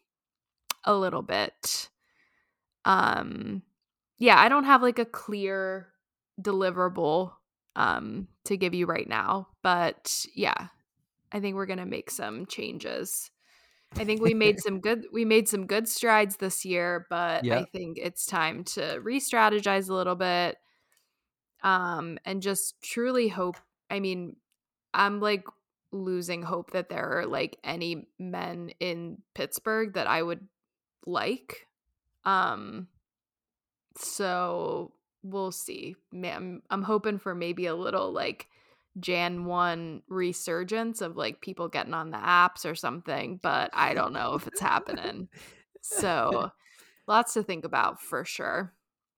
[0.86, 1.90] a little bit.
[2.86, 3.64] Um
[4.18, 5.90] yeah, I don't have like a clear
[6.42, 7.34] deliverable
[7.76, 10.68] um to give you right now, but yeah,
[11.32, 13.30] I think we're going to make some changes.
[13.98, 17.66] I think we made some good we made some good strides this year, but I
[17.66, 20.58] think it's time to re-strategize a little bit
[21.64, 23.58] um and just truly hope
[23.90, 24.36] I mean,
[24.94, 25.46] I'm like
[25.92, 30.48] losing hope that there are like any men in Pittsburgh that I would
[31.06, 31.68] like.
[32.24, 32.88] Um
[33.98, 34.92] so
[35.26, 35.96] we'll see.
[36.14, 38.48] I'm I'm hoping for maybe a little like
[39.00, 44.14] Jan 1 resurgence of like people getting on the apps or something, but I don't
[44.14, 45.30] know if it's happening.
[45.82, 46.52] So,
[47.08, 48.74] lots to think about for sure.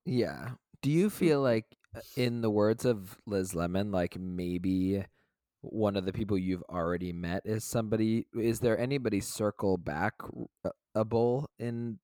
[0.06, 0.56] Yeah.
[0.82, 1.44] Do you feel Mhm.
[1.44, 5.06] like, uh, in the words of Liz Lemon, like maybe
[5.62, 8.28] one of the people you've already met is somebody?
[8.34, 10.16] Is there anybody circle back
[10.96, 12.00] a bull in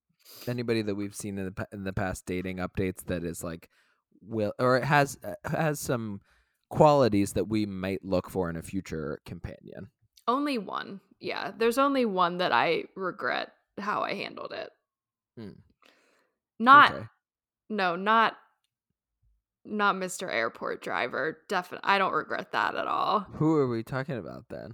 [0.47, 3.69] anybody that we've seen in the in the past dating updates that is like
[4.27, 6.21] will or it has uh, has some
[6.69, 9.89] qualities that we might look for in a future companion?
[10.27, 11.01] Only one.
[11.19, 13.49] Yeah, there's only one that I regret
[13.79, 14.69] how I handled it.
[15.37, 15.51] Hmm.
[16.59, 17.05] Not Okay.
[17.69, 18.37] no, not
[19.65, 20.31] not Mr.
[20.31, 21.39] Airport Driver.
[21.47, 23.21] Definitely I don't regret that at all.
[23.35, 24.73] Who are we talking about then?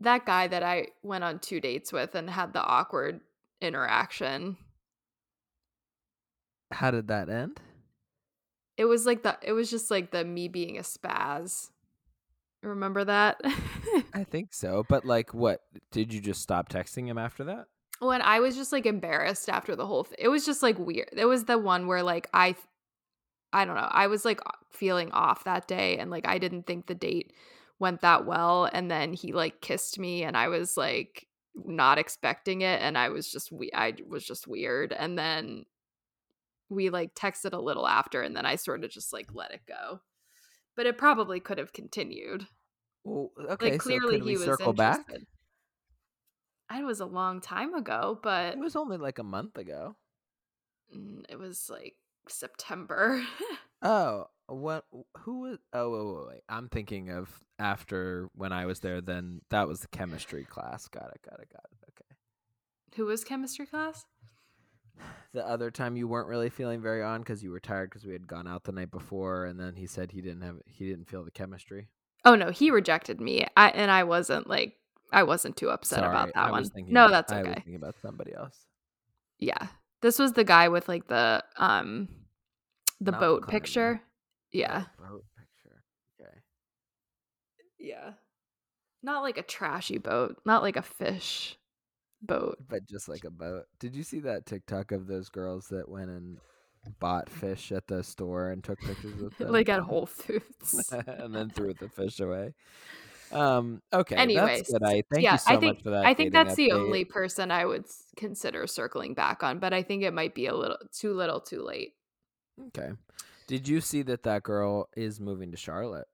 [0.00, 3.20] That guy that I went on two dates with and had the awkward
[3.60, 4.56] interaction.
[6.70, 7.60] How did that end?
[8.78, 11.68] It was like the it was just like the me being a spaz.
[12.62, 13.40] Remember that?
[14.14, 15.60] I think so, but like, what
[15.92, 17.66] did you just stop texting him after that?
[18.00, 20.18] when I was just like embarrassed after the whole thing.
[20.18, 21.10] It was just like weird.
[21.12, 22.54] It was the one where like I
[23.52, 23.88] I don't know.
[23.90, 27.32] I was like feeling off that day and like I didn't think the date
[27.78, 32.60] went that well and then he like kissed me and I was like not expecting
[32.60, 35.64] it and I was just we I was just weird and then
[36.68, 39.62] we like texted a little after and then I sort of just like let it
[39.66, 40.00] go.
[40.76, 42.46] But it probably could have continued.
[43.04, 45.00] Well, okay, Like so clearly could he was circle back?
[46.70, 49.96] It was a long time ago, but It was only like a month ago.
[50.94, 51.96] mm, it was like
[52.28, 53.22] September.
[53.80, 54.86] Oh, what?
[55.18, 55.58] Who was?
[55.72, 56.42] Oh, wait, wait, wait.
[56.48, 59.00] I'm thinking of after when I was there.
[59.00, 60.88] Then that was the chemistry class.
[60.88, 61.20] Got it.
[61.22, 61.48] Got it.
[61.52, 61.78] Got it.
[61.90, 62.16] Okay.
[62.96, 64.04] Who was chemistry class?
[65.34, 68.12] The other time you weren't really feeling very on because you were tired because we
[68.14, 71.08] had gone out the night before, and then he said he didn't have he didn't
[71.08, 71.88] feel the chemistry.
[72.24, 73.46] Oh no, he rejected me.
[73.56, 74.74] I and I wasn't like
[75.12, 76.64] I wasn't too upset Sorry, about that one.
[76.88, 77.54] No, about- that's I was okay.
[77.54, 78.56] thinking about somebody else.
[79.38, 79.68] Yeah.
[80.00, 82.08] This was the guy with like the um
[83.00, 84.00] the Mountain boat picture.
[84.50, 84.84] Yeah.
[84.98, 85.82] Boat picture.
[86.20, 86.38] Okay.
[87.78, 88.12] Yeah.
[89.02, 91.57] Not like a trashy boat, not like a fish
[92.22, 92.58] boat.
[92.68, 93.64] But just like a boat.
[93.78, 96.38] Did you see that TikTok of those girls that went and
[97.00, 99.52] bought fish at the store and took pictures with them?
[99.52, 100.92] like at Whole Foods.
[101.06, 102.54] and then threw the fish away.
[103.30, 103.82] Um.
[103.92, 104.16] Okay.
[104.16, 104.82] Anyways, that's good.
[104.82, 106.06] I thank yeah, you so I think much for that.
[106.06, 107.84] I think that's the only person I would
[108.16, 111.62] consider circling back on, but I think it might be a little too little, too
[111.62, 111.92] late.
[112.68, 112.90] Okay.
[113.46, 116.06] Did you see that that girl is moving to Charlotte?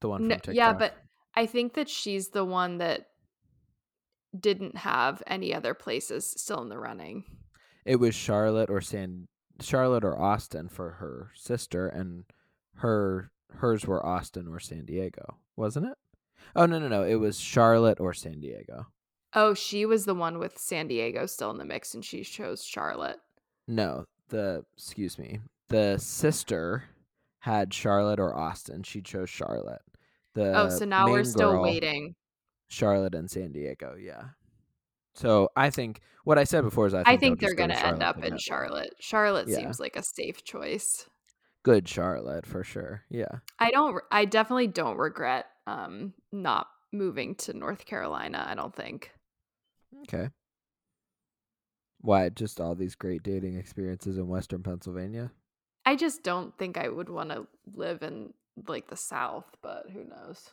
[0.00, 0.54] The one from No, TikTok.
[0.54, 0.96] yeah, but
[1.34, 3.06] I think that she's the one that
[4.38, 7.24] didn't have any other places still in the running.
[7.84, 9.28] it was Charlotte or San
[9.60, 12.24] Charlotte or Austin for her sister, and
[12.76, 15.98] her hers were Austin or San Diego, wasn't it?
[16.56, 17.02] Oh no no no!
[17.02, 18.86] It was Charlotte or San Diego.
[19.34, 22.64] Oh, she was the one with San Diego still in the mix, and she chose
[22.64, 23.18] Charlotte.
[23.68, 25.40] No, the excuse me.
[25.68, 26.84] The sister
[27.40, 28.82] had Charlotte or Austin.
[28.82, 29.82] She chose Charlotte.
[29.86, 29.92] Oh,
[30.34, 32.14] the oh, so now we're still girl, waiting.
[32.72, 33.94] Charlotte and San Diego.
[34.00, 34.22] Yeah.
[35.14, 37.86] So I think what I said before is I think, I think they're going to
[37.86, 38.38] end up in.
[38.38, 38.94] Charlotte.
[38.98, 39.56] Charlotte Yeah.
[39.56, 41.06] seems like a safe choice.
[41.64, 43.02] Good Charlotte for sure.
[43.10, 43.40] Yeah.
[43.58, 44.02] I don't.
[44.10, 48.44] I definitely don't regret um not moving to North Carolina.
[48.48, 49.12] I don't think.
[50.04, 50.30] Okay.
[52.00, 52.30] Why?
[52.30, 55.30] Just all these great dating experiences in Western Pennsylvania.
[55.84, 58.32] I just don't think I would want to live in
[58.66, 60.50] like the South, but who knows?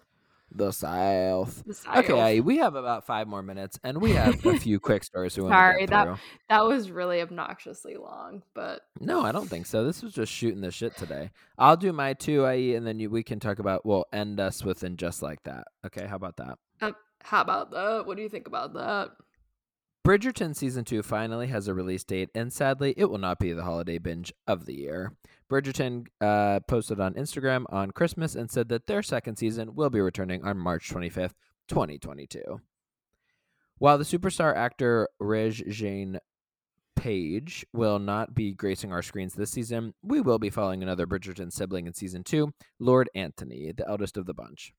[0.51, 1.63] The South.
[1.65, 2.19] The Okay, South.
[2.19, 5.47] Aye, we have about five more minutes, and we have a few quick stories we
[5.47, 6.19] Sorry, that-
[6.49, 9.83] That was really obnoxiously long, but No, I don't think so.
[9.83, 11.31] This was just shooting the shit today.
[11.57, 13.85] I'll do my two, IE, and then you, we can talk about.
[13.85, 15.65] We'll end us with and just like that.
[15.85, 16.57] Okay, how about that?
[16.81, 16.91] uh,
[17.23, 18.05] how about that?
[18.07, 19.09] What do you think about that?
[20.07, 23.63] Bridgerton season two finally has a release date, and sadly, it will not be the
[23.63, 25.13] holiday binge of the year.
[25.51, 29.99] Bridgerton uh, posted on Instagram on Christmas and said that their second season will be
[30.01, 31.33] returning on March 25th,
[31.67, 32.61] 2022.
[33.77, 36.19] While the superstar actor Regé-Jean
[36.95, 41.51] Page will not be gracing our screens this season, we will be following another Bridgerton
[41.51, 44.73] sibling in season two, Lord Anthony, the eldest of the bunch.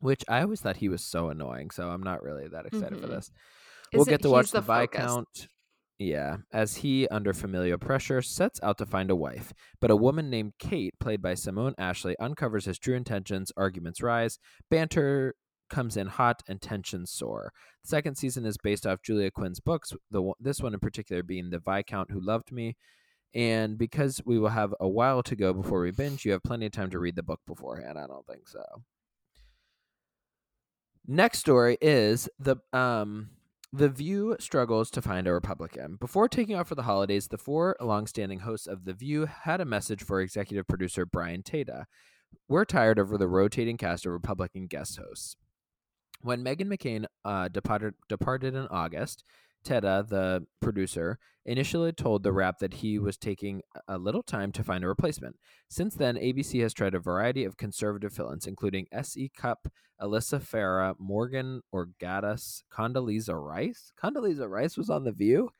[0.00, 3.06] Which I always thought he was so annoying, so I'm not really that excited for
[3.06, 3.10] Mhm.
[3.10, 3.30] this.
[3.92, 5.00] We'll get to watch the, focus.
[5.00, 5.48] Viscount.
[6.00, 9.52] Yeah, as he, under familial pressure, sets out to find a wife.
[9.82, 14.38] But a woman named Kate, played by Simone Ashley, uncovers his true intentions, arguments rise,
[14.70, 15.34] banter
[15.68, 17.52] comes in hot, and tensions soar.
[17.82, 21.50] The second season is based off Julia Quinn's books, the this one in particular being
[21.50, 22.76] The Viscount Who Loved Me.
[23.34, 26.64] And because we will have a while to go before we binge, you have plenty
[26.64, 27.98] of time to read the book beforehand.
[27.98, 28.64] I don't think so.
[31.06, 33.28] Next story is the um
[33.72, 35.96] the View struggles to find a Republican.
[36.00, 39.64] Before taking off for the holidays, the four longstanding hosts of The View had a
[39.64, 41.86] message for executive producer Brian Teta.
[42.48, 45.36] We're tired of the rotating cast of Republican guest hosts.
[46.20, 49.22] When Meghan McCain uh, departed, departed in August,
[49.62, 54.64] Teta, the producer, initially told The Wrap that he was taking a little time to
[54.64, 55.36] find a replacement.
[55.68, 59.30] Since then, ABC has tried a variety of conservative fill-ins, including S.E.
[59.36, 59.68] Cupp,
[60.00, 63.92] Alyssa Farah, Morgan Ortagus, Condoleezza Rice.
[64.02, 65.50] Condoleezza Rice was on The View.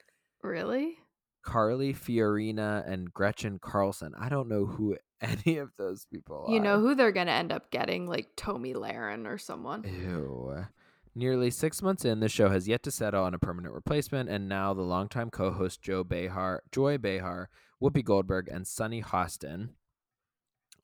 [0.42, 0.98] Really?
[1.42, 4.12] Carly Fiorina and Gretchen Carlson.
[4.18, 6.52] I don't know who any of those people are.
[6.52, 9.84] You know who they're gonna end up getting, like Tomi Lahren or someone.
[9.84, 10.66] Ew.
[11.14, 14.48] Nearly six months in, the show has yet to settle on a permanent replacement, and
[14.48, 17.50] now the longtime co-host Joe Behar, Joy Behar,
[17.82, 19.70] Whoopi Goldberg, and Sunny Hostin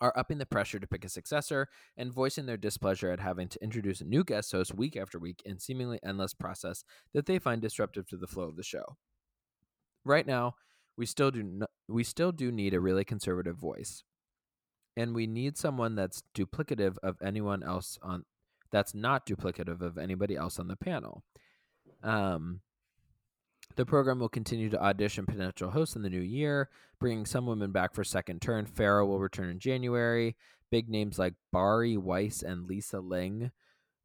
[0.01, 3.63] are upping the pressure to pick a successor and voicing their displeasure at having to
[3.63, 7.63] introduce a new guest hosts week after week in seemingly endless process that they find
[7.63, 8.97] disruptive to the flow of the show.
[10.05, 10.57] Right now,
[10.97, 14.03] we still do no- we still do need a really conservative voice.
[14.97, 18.25] And we need someone that's duplicative of anyone else on
[18.71, 21.23] that's not duplicative of anybody else on the panel.
[22.03, 22.61] Um,
[23.75, 27.73] the program will continue to audition potential hosts in the new year, bringing some women
[27.73, 28.67] back for second turn.
[28.67, 30.37] Farah will return in January.
[30.71, 33.51] Big names like Bari Weiss and Lisa Ling,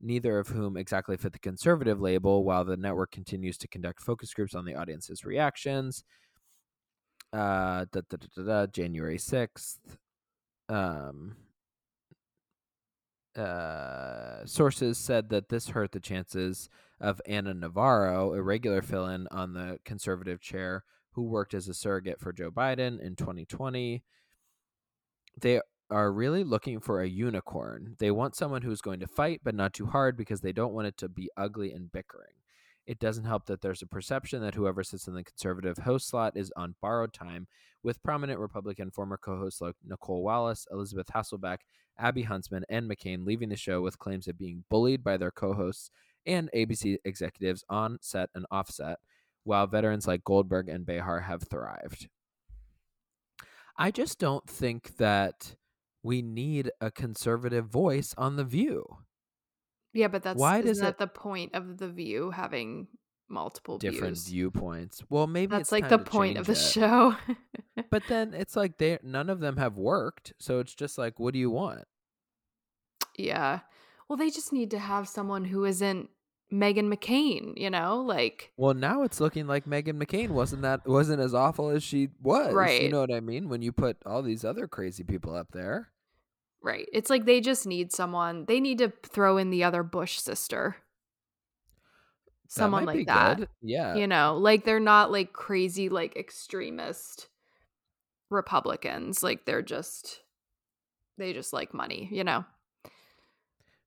[0.02, 4.34] neither of whom exactly fit the conservative label, while the network continues to conduct focus
[4.34, 6.04] groups on the audience's reactions.
[7.34, 9.78] Uh, da, da, da, January 6th.
[10.68, 11.38] Um,
[13.36, 16.70] uh, sources said that this hurt the chances
[17.00, 21.74] of Ana Navarro, a regular fill in on the conservative chair who worked as a
[21.74, 24.04] surrogate for Joe Biden in 2020.
[25.40, 27.96] They are really looking for a unicorn.
[28.00, 30.88] They want someone who's going to fight, but not too hard because they don't want
[30.88, 32.34] it to be ugly and bickering.
[32.88, 36.34] It doesn't help that there's a perception that whoever sits in the conservative host slot
[36.36, 37.48] is on borrowed time,
[37.84, 41.60] with prominent Republican former co hosts like Nicolle Wallace, Elisabeth Hasselbeck,
[42.02, 45.54] Abby Huntsman, and McCain leaving the show with claims of being bullied by their co
[45.54, 45.90] hosts
[46.26, 48.98] and ABC executives on set and off set,
[49.44, 52.10] while veterans like Goldberg and Behar have thrived.
[53.78, 55.56] I just don't think that
[56.04, 58.86] we need a conservative voice on The View.
[59.94, 62.88] Yeah, but that's Why isn't that it- the point of the view having
[63.28, 64.28] multiple Different views?
[64.28, 65.04] viewpoints.
[65.10, 66.56] Well, maybe That's like the point of the it.
[66.56, 67.16] show.
[67.90, 71.34] But then it's like they none of them have worked, so it's just like, what
[71.34, 71.84] do you want?
[73.26, 73.60] Yeah.
[74.08, 76.10] Well, they just need to have someone who isn't
[76.52, 78.02] Meghan McCain, you know?
[78.02, 82.10] Like Well, now it's looking like Meghan McCain wasn't that wasn't as awful as she
[82.22, 82.54] was.
[82.54, 82.84] Right.
[82.84, 83.48] You know what I mean?
[83.48, 85.90] When you put all these other crazy people up there.
[86.62, 86.88] right.
[86.92, 88.46] It's like they just need someone.
[88.46, 90.76] They need to throw in the other Bush sister.
[92.50, 93.38] Someone be like that.
[93.38, 93.48] good.
[93.62, 93.96] Yeah.
[93.96, 97.30] You know, like they're not like crazy like extremist
[98.30, 99.24] Republicans.
[99.24, 100.20] Like they're just
[101.18, 102.44] they just like money, you know.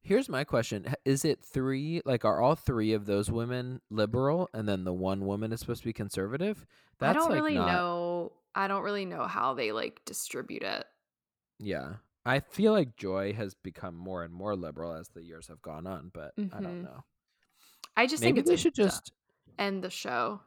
[0.05, 0.85] Here's my question.
[1.07, 5.25] Is it three like are all three of those women liberal and then the one
[5.25, 6.67] woman is supposed to be conservative?
[7.01, 10.85] I don't like, really not- know I don't really know how they like distribute it.
[11.59, 11.95] Yeah.
[12.27, 15.87] I feel like Joy has become more and more liberal as the years have gone
[15.87, 16.63] on, but I Mhm.
[16.63, 17.05] don't know.
[17.97, 19.13] I just Maybe think they should just
[19.59, 20.41] end the show.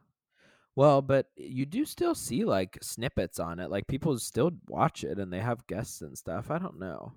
[0.76, 3.70] Well, but you do still see like snippets on it.
[3.70, 6.50] Like people still watch it and they have guests and stuff.
[6.50, 7.12] I don't know.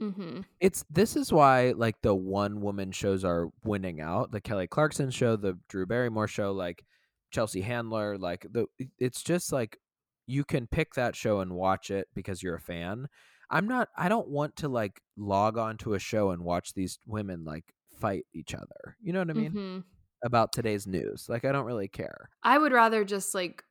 [0.00, 0.40] Mm-hmm.
[0.60, 4.30] It's this is why like the one woman shows are winning out.
[4.30, 6.84] The Kelly Clarkson show, the Drew Barrymore show, like
[7.30, 8.66] Chelsea Handler, like the
[8.98, 9.78] it's just like
[10.26, 13.08] you can pick that show and watch it because you're a fan.
[13.50, 16.98] I'm not I don't want to like log on to a show and watch these
[17.06, 17.64] women like
[18.00, 18.96] fight each other.
[19.02, 19.50] You know what I mean?
[19.50, 19.78] hmm
[20.24, 21.26] About today's news.
[21.28, 22.30] Like I don't really care.
[22.42, 23.64] I would rather just like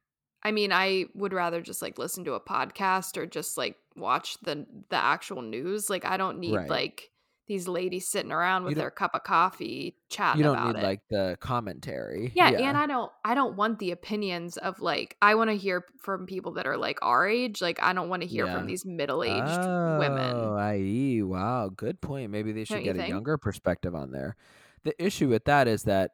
[0.43, 4.37] I mean, I would rather just like listen to a podcast or just like watch
[4.43, 5.89] the the actual news.
[5.89, 6.69] Like I don't need Right.
[6.69, 7.11] like
[7.47, 10.83] these ladies sitting around with their cup of coffee chatting You don't about need it.
[10.83, 12.33] like the commentary.
[12.35, 15.85] yeah, and I don't I don't want the opinions of like I want to hear
[16.01, 17.61] from people that are like our age.
[17.61, 18.57] Like I don't want to hear Yeah.
[18.57, 19.69] from these middle-aged women.
[19.69, 20.35] oh, women.
[20.59, 21.21] I.e.
[21.23, 22.31] Wow, good point.
[22.31, 23.09] Maybe they should Don't you get a think?
[23.11, 24.35] younger perspective on there.
[24.83, 26.11] The issue with that is that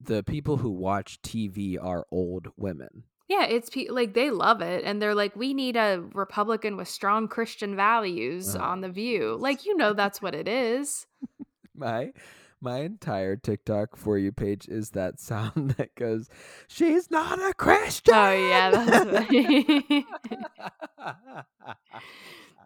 [0.00, 3.04] the people who watch TV are old women.
[3.30, 6.88] Yeah, it's pe- like they love it and they're like we need a Republican with
[6.88, 9.36] strong Christian values on the view.
[9.38, 11.06] Like you know that's what it is.
[11.76, 12.12] My
[12.60, 16.28] my entire TikTok for you page is that sound that goes,
[16.66, 19.26] "She's not a Christian." Oh yeah, that's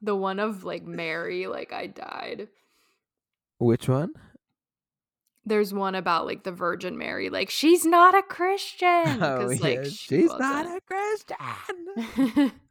[0.02, 2.48] the one of like Mary, like I died.
[3.58, 4.14] Which one?
[5.46, 8.88] There's one about like the Virgin Mary, like she's not a Christian
[9.22, 10.76] Oh, because like yeah, she she's not wasn't.
[10.76, 12.52] a Christian.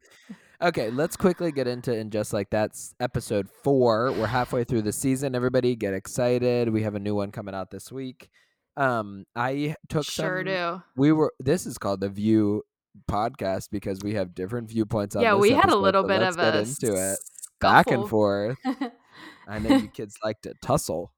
[0.62, 4.12] Okay, let's quickly get into and just like that's episode four.
[4.12, 5.34] We're halfway through the season.
[5.34, 6.70] Everybody get excited.
[6.70, 8.30] We have a new one coming out this week.
[8.76, 10.46] Um, I took sure some.
[10.46, 10.82] do.
[10.96, 11.32] We were.
[11.38, 12.62] This is called the View
[13.10, 15.22] podcast because we have different viewpoints on.
[15.22, 17.18] Yeah, we had a little so bit of get a into it.
[17.60, 18.58] Back and forth.
[19.48, 21.12] I know you kids like to tussle.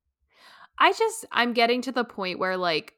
[0.78, 2.94] I just I'm getting to the point where like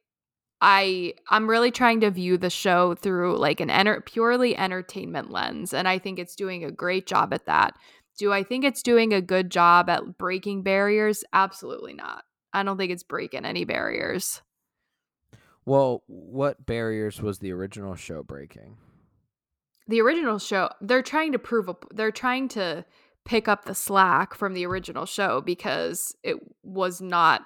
[0.60, 5.72] I I'm really trying to view the show through like an enter- purely entertainment lens
[5.72, 7.74] and I think it's doing a great job at that.
[8.18, 11.22] Do I think it's doing a good job at breaking barriers?
[11.32, 12.24] Absolutely not.
[12.52, 14.42] I don't think it's breaking any barriers.
[15.64, 18.78] Well, what barriers was the original show breaking?
[19.86, 22.84] The original show, they're trying to prove a, they're trying to
[23.24, 27.42] pick up the slack from the original show because it was not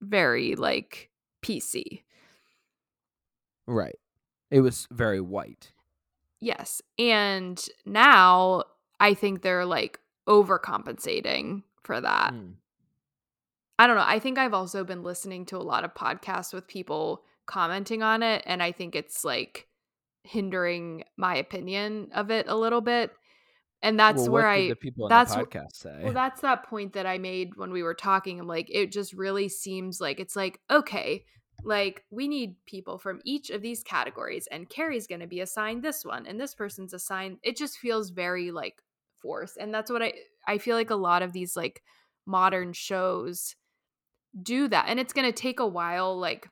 [0.00, 1.10] very like
[1.42, 2.02] PC.
[3.66, 3.98] Right.
[4.50, 5.72] It was very white.
[6.40, 6.80] Yes.
[6.98, 8.64] And now
[9.00, 12.32] I think they're like overcompensating for that.
[12.32, 12.54] Mm.
[13.78, 14.04] I don't know.
[14.06, 18.22] I think I've also been listening to a lot of podcasts with people commenting on
[18.22, 18.42] it.
[18.46, 19.68] And I think it's like
[20.24, 23.12] hindering my opinion of it a little bit.
[23.82, 24.68] And that's Well, where I.
[24.68, 26.00] the people on that's podcast say.
[26.02, 28.40] Well, that's that point that I made when we were talking.
[28.40, 31.24] I'm like, it just really seems like it's like, okay,
[31.62, 35.82] like we need people from each of these categories, and Carrie's going to be assigned
[35.84, 37.38] this one, and this person's assigned.
[37.42, 38.82] It just feels very like
[39.22, 40.12] forced, and that's what I
[40.46, 41.82] I feel like a lot of these like
[42.26, 43.54] modern shows
[44.42, 46.48] do that, and it's going to take a while, like.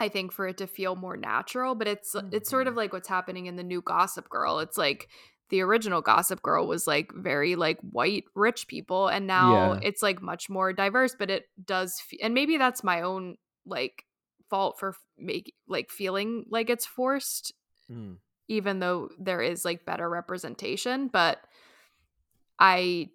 [0.00, 2.78] I think for it to feel more natural, but it's it's sort of Mhm.
[2.78, 4.58] like what's happening in the new Gossip Girl.
[4.58, 5.08] It's like
[5.54, 9.78] the original Gossip Girl was like very like white rich people, and now Yeah.
[9.84, 11.14] it's like much more diverse.
[11.16, 14.04] But it does, fe- and maybe that's my own like
[14.50, 17.52] fault for make like feeling like it's forced,
[17.88, 18.16] Mm.
[18.48, 21.06] even though there is like better representation.
[21.06, 21.38] But
[22.58, 23.10] I,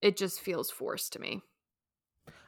[0.00, 1.42] it just feels forced to me.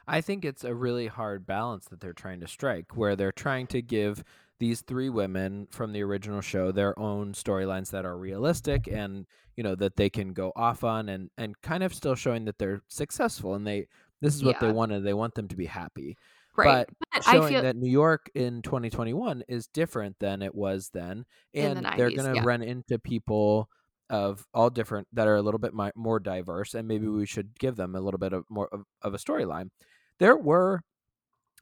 [0.07, 3.67] I think it's a really hard balance that they're trying to strike, where they're trying
[3.67, 4.23] to give
[4.59, 9.63] these three women from the original show their own storylines that are realistic and you
[9.63, 12.81] know that they can go off on and and kind of still showing that they're
[12.87, 13.87] successful and they
[14.21, 14.73] this is what they Yeah.
[14.73, 16.17] wanted they want them to be happy
[16.55, 16.87] Right.
[17.11, 21.25] but I showing feel that New York in 2021 is different than it was then,
[21.53, 22.43] In the and they're going to yeah.
[22.43, 23.69] run into people
[24.09, 27.75] of all different that are a little bit more diverse, and maybe we should give
[27.75, 29.69] them a little bit of more of, of a storyline.
[30.17, 30.81] There were,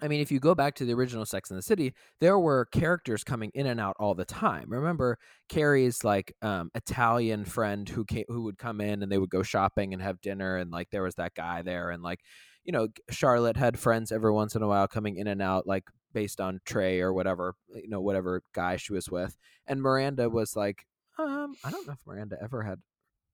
[0.01, 2.65] I mean, if you go back to the original Sex in the City, there were
[2.65, 4.65] characters coming in and out all the time.
[4.67, 5.17] Remember
[5.47, 9.41] Carrie's like um, Italian friend who came, who would come in and they would go
[9.41, 12.19] shopping and have dinner, and like there was that guy there, and like
[12.65, 15.83] you know, Charlotte had friends every once in a while coming in and out, like
[16.13, 19.37] based on Trey or whatever, you know, whatever guy she was with.
[19.67, 20.85] And Miranda was like,
[21.19, 22.79] um, I don't know if Miranda ever had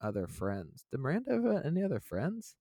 [0.01, 0.83] other friends.
[0.91, 2.55] Did Miranda have any other friends?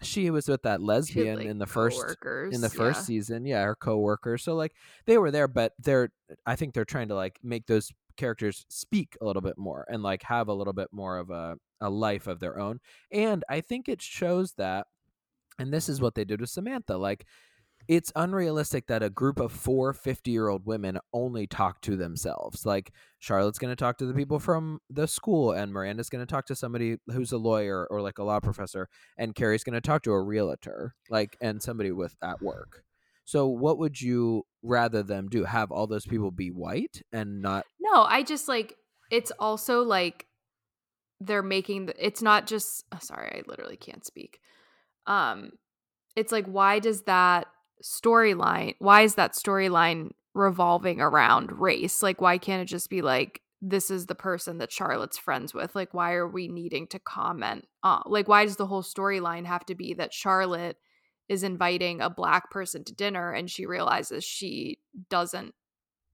[0.00, 2.16] She was with that She had, lesbian like, in the first
[2.52, 3.04] in the first yeah.
[3.04, 3.44] season.
[3.44, 4.44] Yeah, her coworkers.
[4.44, 4.74] So like
[5.06, 6.10] they were there, but they're
[6.46, 10.02] I think they're trying to like make those characters speak a little bit more and
[10.02, 12.80] like have a little bit more of a, a life of their own.
[13.10, 14.86] And I think it shows that
[15.58, 16.96] and this is what they did with Samantha.
[16.96, 17.26] Like
[17.88, 22.66] it's unrealistic that a group of four 50 year old women only talk to themselves.
[22.66, 26.30] Like Charlotte's going to talk to the people from the school, and Miranda's going to
[26.30, 29.80] talk to somebody who's a lawyer or like a law professor, and Carrie's going to
[29.80, 32.84] talk to a realtor, like, and somebody with at work.
[33.24, 35.44] So, what would you rather them do?
[35.44, 37.64] Have all those people be white and not?
[37.80, 38.74] No, I just like
[39.10, 40.26] it's also like
[41.20, 44.40] they're making the, it's not just oh, sorry, I literally can't speak.
[45.06, 45.52] Um
[46.16, 47.46] it's like why does that
[47.82, 52.02] storyline why is that storyline revolving around race?
[52.02, 55.74] Like why can't it just be like this is the person that Charlotte's friends with?
[55.74, 57.66] Like why are we needing to comment?
[57.82, 60.76] Uh, like why does the whole storyline have to be that Charlotte
[61.28, 64.78] is inviting a black person to dinner and she realizes she
[65.10, 65.54] doesn't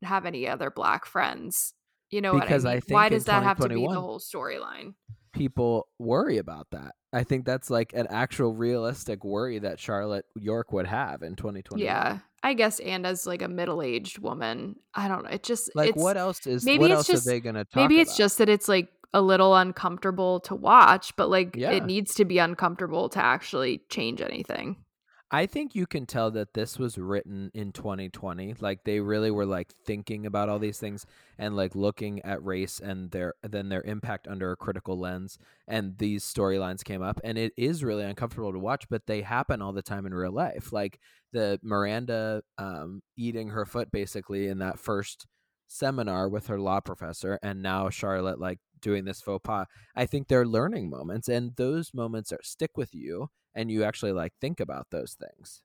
[0.03, 1.75] have any other black friends.
[2.11, 2.81] You know Because what I I mean?
[2.81, 4.95] think Why does that have to be the whole storyline?
[5.35, 6.93] People worry about that.
[7.13, 11.83] I think that's like an actual realistic worry that Charlotte York would have in 2020.
[11.85, 12.19] Yeah.
[12.43, 15.31] I guess and as like a middle-aged woman, I don't know.
[15.31, 17.55] It just Like it's what else is maybe what it's else just- are they going
[17.55, 18.19] to talk maybe it's about?
[18.19, 21.71] just that it's like a little uncomfortable to watch, but like Yeah.
[21.71, 24.77] it needs to be uncomfortable to actually change anything.
[25.35, 28.55] I think you can tell that this was written in 2020.
[28.61, 31.07] Like they really were like thinking about all these things
[31.37, 35.37] and like looking at race and their then their impact under a critical lens.
[35.67, 39.61] And these storylines came up, and it is really uncomfortable to watch, but they happen
[39.61, 40.73] all the time in real life.
[40.73, 41.01] Like
[41.33, 45.27] the Miranda um, eating her foot basically in that first
[45.67, 49.67] seminar with her law professor, and now Charlotte like doing this faux pas.
[49.97, 54.13] I think they're learning moments, and those moments are stick with you, and you actually
[54.13, 55.63] like think about those things.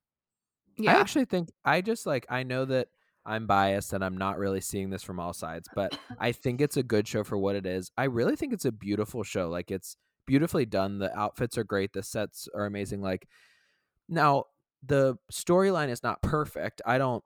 [0.88, 2.88] I actually think I just like I know that
[3.26, 6.78] I'm biased and I'm not really seeing this from all sides, but I think it's
[6.78, 7.92] a good show for what it is.
[7.98, 9.50] I really think it's a beautiful show.
[9.50, 11.00] Like it's beautifully done.
[11.00, 11.94] The outfits are great.
[11.94, 13.02] The sets are amazing.
[13.02, 13.28] Like
[14.08, 14.46] now
[14.86, 16.82] the storyline is not perfect.
[16.86, 17.24] I don't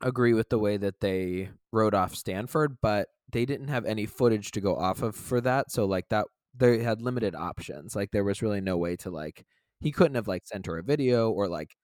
[0.00, 4.52] agree with the way that they wrote off Stanford, but they didn't have any footage
[4.52, 5.72] to go off of for that.
[5.72, 6.26] So like that
[6.56, 7.96] they had limited options.
[7.96, 9.44] Like there was really no way to like
[9.80, 11.76] he couldn't have like sent her a video or like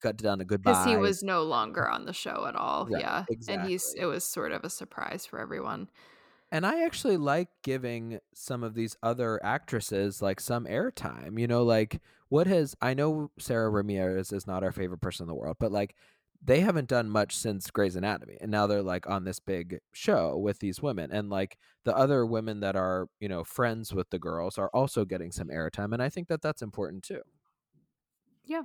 [0.00, 0.72] got down a goodbye.
[0.72, 2.86] Because he was no longer on the show at all.
[2.86, 3.24] Right, yeah.
[3.28, 3.62] exactly.
[3.62, 5.88] And he's it was sort of a surprise for everyone.
[6.52, 11.40] And I actually like giving some of these other actresses like some airtime.
[11.40, 15.28] You know, like what has I know Sara Ramirez is not our favorite person in
[15.28, 15.94] the world, but like
[16.44, 20.36] they haven't done much since Grey's Anatomy, and now they're like on this big show
[20.36, 24.18] with these women, and like the other women that are you know friends with the
[24.18, 27.22] girls are also getting some airtime, and I think that that's important too.
[28.44, 28.62] Yeah.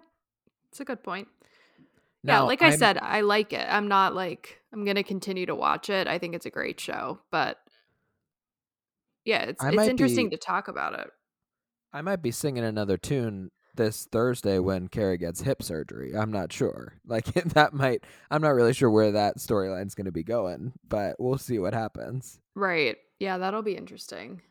[0.69, 1.27] It's a good point.
[2.23, 3.65] Now, yeah, like I I'm- said, I like it.
[3.67, 6.07] I'm not like I'm gonna continue to watch it.
[6.07, 7.57] I think it's a great show, but
[9.25, 11.09] yeah, it's I it's interesting be- to talk about it.
[11.93, 16.15] I might be singing another tune this Thursday when Carrie gets hip surgery.
[16.15, 16.93] I'm not sure.
[17.05, 21.15] Like that might I'm not really sure where that storyline's going to be going, but
[21.19, 22.39] we'll see what happens.
[22.55, 22.97] Right.
[23.19, 24.41] Yeah, that'll be interesting.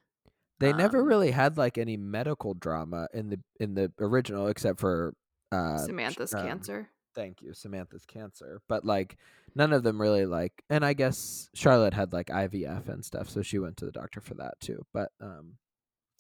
[0.58, 4.78] They never Um, really had like any medical drama in the in the original except
[4.78, 5.14] for
[5.52, 6.88] uh Samantha's um, cancer.
[7.14, 8.60] Thank you, Samantha's cancer.
[8.68, 9.16] But like
[9.54, 13.40] none of them really like and I guess Charlotte had like IVF and stuff, so
[13.42, 14.84] she went to the doctor for that too.
[14.92, 15.54] But um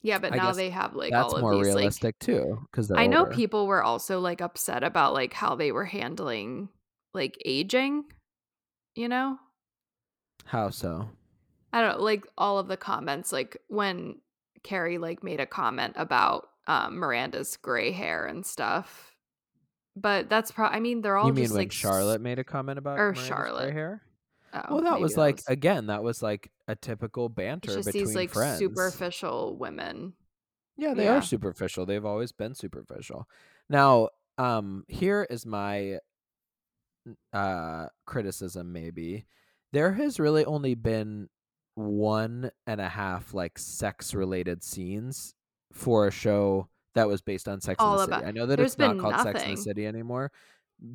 [0.02, 2.66] Yeah, but I now they have like that's all of more these like realistic too
[2.72, 6.70] cuz I know people were also like upset about like how they were handling
[7.12, 8.04] like aging,
[8.94, 9.38] you know?
[10.44, 11.10] How so?
[11.72, 14.16] I don't like all of the comments, like when
[14.62, 19.14] Carrie like made a comment about um, Miranda's gray hair and stuff.
[19.96, 20.66] But that's pro.
[20.66, 23.12] I mean, they're all you mean just when like Charlotte made a comment about or
[23.12, 23.72] Miranda's gray Charlotte.
[23.72, 24.02] hair?
[24.52, 28.30] Oh, well, that was like again, that was like a typical banter between these like
[28.30, 28.58] friends.
[28.58, 30.14] superficial women.
[30.76, 31.18] Yeah, they yeah.
[31.18, 31.86] are superficial.
[31.86, 33.28] They've always been superficial.
[33.68, 34.08] Now,
[34.38, 35.98] um, here is my
[37.32, 38.72] uh criticism.
[38.72, 39.26] Maybe
[39.72, 41.28] there has really only been
[41.74, 45.34] one and a half like sex related scenes
[45.72, 48.28] for a show that was based on Sex All in the about- City.
[48.28, 49.56] I know that there's it's not called Sex in the.
[49.56, 50.32] City anymore.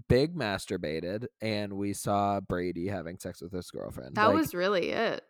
[0.10, 4.16] Big masturbated, and we saw Brady having sex with his girlfriend.
[4.16, 5.24] That Like, was really it.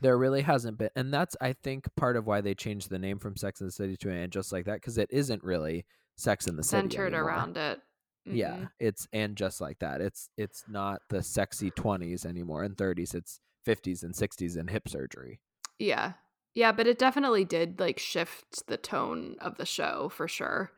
[0.00, 3.16] there really hasn't been and that's i think part of why they changed the name
[3.18, 5.84] from sex in the city to and just like that because it isn't really
[6.16, 7.28] sex in the city Centered anymore.
[7.28, 7.80] around it.
[8.24, 8.70] yeah Mhm.
[8.80, 13.38] it's and just like that it's it's not the sexy 20s anymore and 30s it's
[13.64, 15.40] 50s and 60s and hip surgery
[15.78, 16.14] Yeah.
[16.54, 20.72] Yeah, but it definitely did like shift the tone of the show for sure.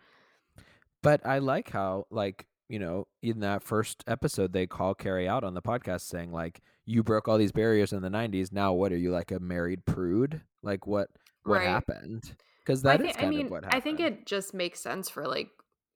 [1.03, 5.45] but i like how like you know in that first episode they call carrie out
[5.45, 8.93] on the podcast saying like you broke all these barriers in the 90s now what
[8.93, 11.09] are you like a married prude like what
[11.45, 11.69] what Right.
[11.69, 14.81] happened because that is kind I mean, of what happened I think it just makes
[14.81, 15.49] sense for like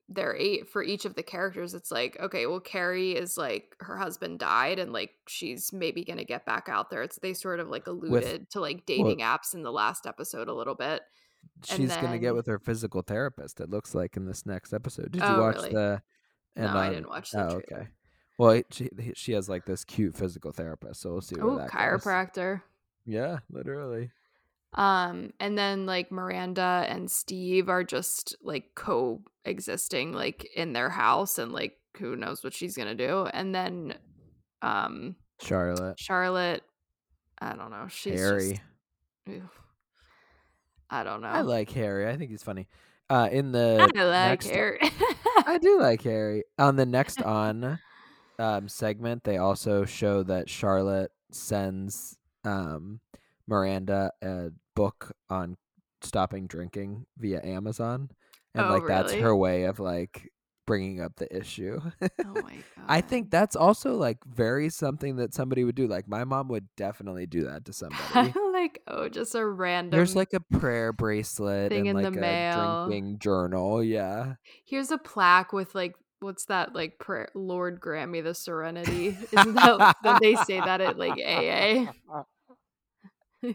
[0.07, 3.97] their eight for each of the characters it's like okay well carrie is like her
[3.97, 7.69] husband died and like she's maybe gonna get back out there it's they sort of
[7.69, 11.01] like alluded to like dating apps in the last episode a little bit
[11.65, 13.59] She's gonna get with her physical therapist.
[13.61, 15.11] It looks like in this next episode.
[15.11, 15.71] Did you Oh, watch really?
[15.71, 16.01] the?
[16.55, 17.45] No, I didn't watch that.
[17.45, 17.81] Oh, trailer.
[17.81, 17.87] okay.
[18.37, 21.69] Well, it- she she has like this cute physical therapist, so we'll see oh that
[21.69, 21.79] goes.
[21.79, 22.61] chiropractor
[23.05, 24.11] Yeah, literally.
[24.73, 31.37] um and then like miranda and steve are just like coexisting like in their house
[31.37, 33.93] and like who knows what she's gonna do and then
[34.61, 36.63] um Charlotte, charlotte
[37.39, 38.61] i don't know she's Harry.
[39.27, 39.41] just
[40.89, 42.07] i don't know I like Harry.
[42.09, 42.67] I think he's funny.
[43.11, 44.79] Uh, in the I like Harry.
[45.45, 46.45] I do like Harry.
[46.57, 47.77] On the next on
[48.39, 53.01] um, segment, they also show that Charlotte sends um,
[53.47, 55.57] Miranda a book on
[55.99, 58.11] stopping drinking via Amazon,
[58.55, 60.29] and Oh, like that's her way of like
[60.65, 61.81] bringing up the issue.
[62.01, 62.63] oh my god.
[62.87, 65.85] I think that's also like very something that somebody would do.
[65.85, 68.31] Like my mom would definitely do that to somebody.
[68.61, 69.91] Like oh, just a random.
[69.91, 72.87] There's like a prayer bracelet thing and in like the a mail.
[72.87, 73.83] drinking journal.
[73.83, 74.35] Yeah.
[74.65, 79.17] here's a plaque with like what's that like prayer, Lord grant me the serenity.
[79.31, 81.91] Isn't that don't they say that at like AA?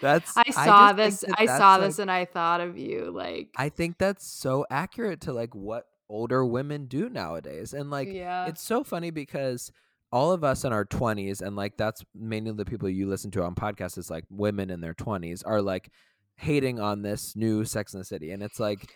[0.00, 1.20] That's I saw think this.
[1.20, 3.10] that I saw like- this and I thought of you.
[3.10, 7.74] Like I think that's so accurate to like what older women do nowadays.
[7.74, 9.70] And like yeah, it's so funny because
[10.12, 13.42] all of us in our 20s and like that's mainly the people you listen to
[13.42, 15.90] on podcasts is like women in their 20s are like
[16.36, 18.90] hating on this new Sex in the City and it's like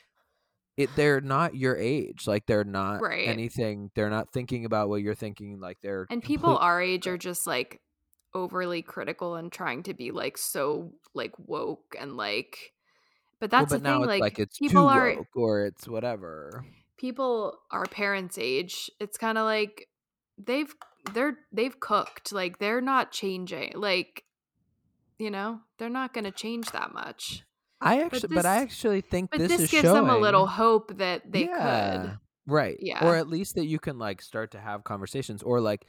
[0.76, 3.28] it they're not your age like they're not Right.
[3.28, 7.06] anything they're not thinking about what you're thinking like they're and people complete- our age
[7.06, 7.80] are just like
[8.34, 12.72] overly critical and trying to be like so like woke and like.
[13.38, 14.00] But Well, that's but the thing.
[14.06, 16.64] Like, like it's people too are woke or it's whatever
[16.96, 19.86] people our parents age it's kind of like
[20.38, 20.72] they've
[21.12, 24.24] they're they've cooked like they're not changing like
[25.18, 27.44] you know they're not going to change that much
[27.80, 30.46] I actually but, I actually think but this, this, is gives showing them a little
[30.46, 32.76] hope that they Yeah, could Right.
[32.78, 33.06] Yeah.
[33.06, 35.86] Or at least that you can like start to have conversations or like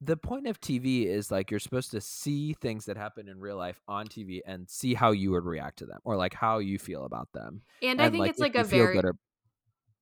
[0.00, 3.56] the point of TV is like you're supposed to see things that happen in real
[3.56, 6.78] life on TV and see how you would react to them or like how you
[6.78, 7.62] feel about them.
[7.82, 9.00] and, i think like, it's like a very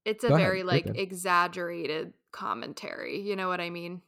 [0.05, 4.03] it's a ahead, very you're like exaggerated commentary you know what i mean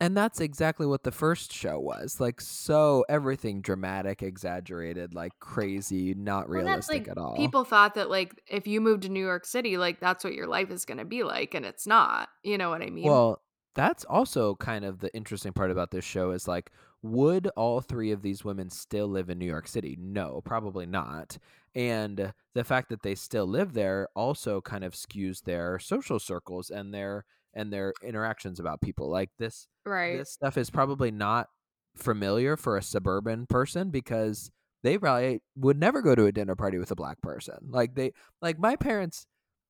[0.00, 2.20] and that's exactly what the first show was.
[2.20, 7.36] Like so everything dramatic, exaggerated, like crazy, not Well, realistic like, at all.
[7.36, 10.46] people thought that like if you moved to new york city like that's what your
[10.46, 13.42] life is going to be like and it's not you know what i mean Well,
[13.74, 16.70] that's also kind of the interesting part about this show is like,
[17.02, 19.96] would all three of these women still live in New York City?
[20.00, 21.38] No, probably not.
[21.74, 26.70] And the fact that they still live there also kind of skews their social circles
[26.70, 29.10] and their and their interactions about people.
[29.10, 31.48] Like this right this stuff is probably not
[31.96, 34.50] familiar for a suburban person because
[34.82, 37.56] they probably would never go to a dinner party with a black person.
[37.68, 38.12] Like they
[38.42, 39.26] like my parents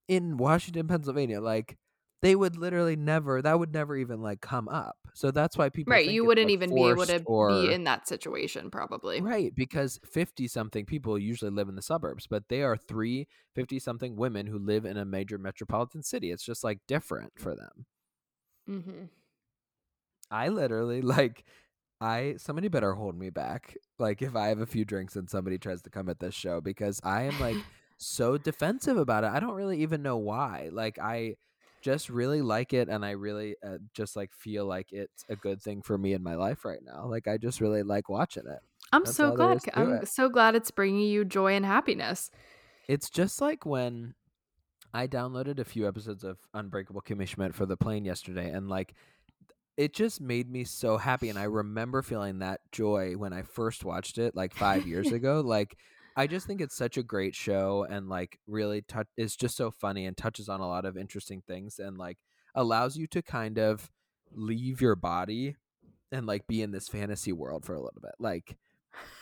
[0.09, 1.77] in Washington, Pennsylvania, like
[2.25, 4.97] they would literally never that would never even like come up.
[5.13, 7.85] So that's why people right you wouldn't like, even be able to or, be in
[7.85, 12.63] that situation probably Right, because 50 something people usually live in the suburbs, but they
[12.63, 16.31] are three 50 something women who live in a major metropolitan city.
[16.31, 17.87] It's just like different for them.
[18.71, 19.05] mm-hmm.
[20.31, 21.45] I literally like
[22.01, 23.77] I somebody better hold me back.
[23.99, 26.63] Like if I have a few drinks and somebody tries to come at this show
[26.63, 27.57] because I am like
[27.99, 29.31] so defensive about it.
[29.31, 30.71] I don't really even know why.
[30.73, 31.37] Like I
[31.85, 35.63] just really like it and I really uh, just like feel like it's a good
[35.63, 37.07] thing for me in my life right now.
[37.07, 38.61] Like I just really like watching it.
[38.93, 40.09] i'm That's so glad i'm it.
[40.09, 42.31] so glad it's bringing you joy and happiness
[42.89, 44.15] It's just like when
[44.95, 48.95] I downloaded a few episodes of Unbreakable Kimmy Schmidt for the plane yesterday, and like
[49.77, 51.31] it just made me so happy.
[51.31, 55.41] And I remember feeling that joy when I first watched it, like five years ago.
[55.41, 55.79] Like
[56.17, 59.09] I just think it's such a great show, and like really touch.
[59.17, 62.19] is just so funny and touches on a lot of interesting things, and like
[62.55, 63.91] allows you to kind of
[64.33, 65.57] leave your body
[66.13, 68.57] and like be in this fantasy world for a little bit, like.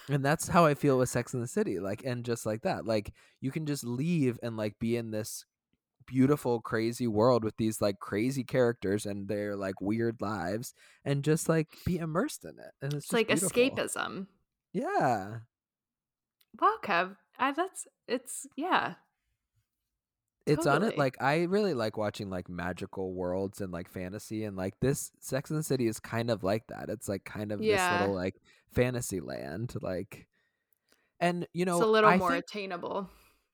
[0.08, 1.78] And that's how I feel with Sex in the City.
[1.78, 5.46] Like, and just like that, like, you can just leave and like be in this
[6.06, 10.74] beautiful, crazy world with these like crazy characters and their like weird lives
[11.04, 12.72] and just like be immersed in it.
[12.82, 13.70] And it's, it's just like beautiful.
[13.70, 14.26] escapism
[14.72, 15.38] Yeah.
[16.60, 18.94] Wow kev I, that's it's yeah
[20.44, 20.98] It's on it.
[20.98, 24.44] Like, I really like watching like magical worlds and like fantasy.
[24.44, 26.88] And like this Sex in the City is kind of like that.
[26.88, 27.76] It's like kind of Yeah.
[27.76, 28.34] this little like
[28.72, 29.74] fantasy land.
[29.80, 30.26] Like,
[31.20, 33.08] and you know, it's a little I more attainable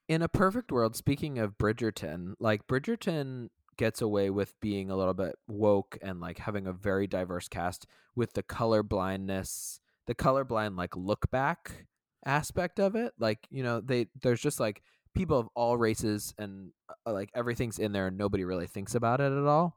[0.08, 5.14] in a perfect world, speaking of Bridgerton, like Bridgerton gets away with being a little
[5.14, 10.76] bit woke and like having a very diverse cast with the color blindness, the colorblind
[10.78, 11.86] like look back
[12.28, 13.12] aspect of it.
[13.18, 14.82] Like, you know, they there's just like
[15.14, 16.70] people of all races and
[17.06, 19.76] uh, like everything's in there and nobody really thinks about it at all.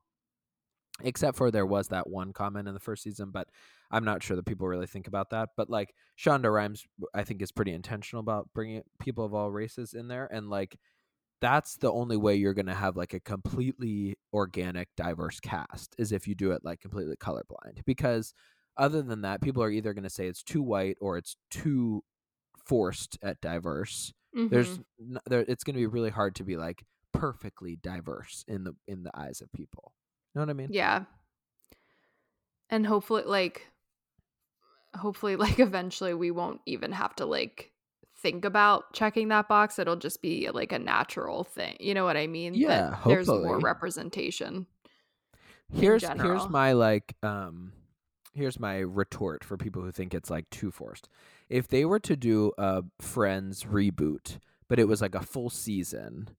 [1.04, 3.48] Except for there was that one comment in the first season, but
[3.90, 5.50] I'm not sure that people really think about that.
[5.58, 9.94] But like Shonda Rhimes, I think is pretty intentional about bringing people of all races
[9.94, 10.78] in there, and like
[11.40, 16.12] that's the only way you're going to have like a completely organic, diverse cast is
[16.12, 17.84] if you do it like completely colorblind.
[17.86, 18.36] Because
[18.78, 22.04] other than that, people are either going to say it's too white or it's too
[22.66, 24.14] forced at diverse.
[24.34, 24.84] There's Mhm.
[25.00, 26.84] n- there, it's going to be really hard to be like
[27.14, 29.94] perfectly diverse in the in the eyes of people.
[30.34, 30.70] You know what I mean?
[30.72, 31.06] Yeah.
[32.70, 33.68] And hopefully like
[34.96, 37.72] hopefully like eventually we won't even have to like
[38.18, 39.80] think about checking that box.
[39.80, 41.76] It'll just be like a natural thing.
[41.80, 42.54] You know what I mean?
[42.54, 44.68] That Yeah, there's more representation.
[45.74, 47.72] here's here's my like um
[48.34, 51.08] here's my retort for people who think it's like too forced.
[51.50, 54.38] If they were to do a friends reboot
[54.68, 56.30] but it was like a full season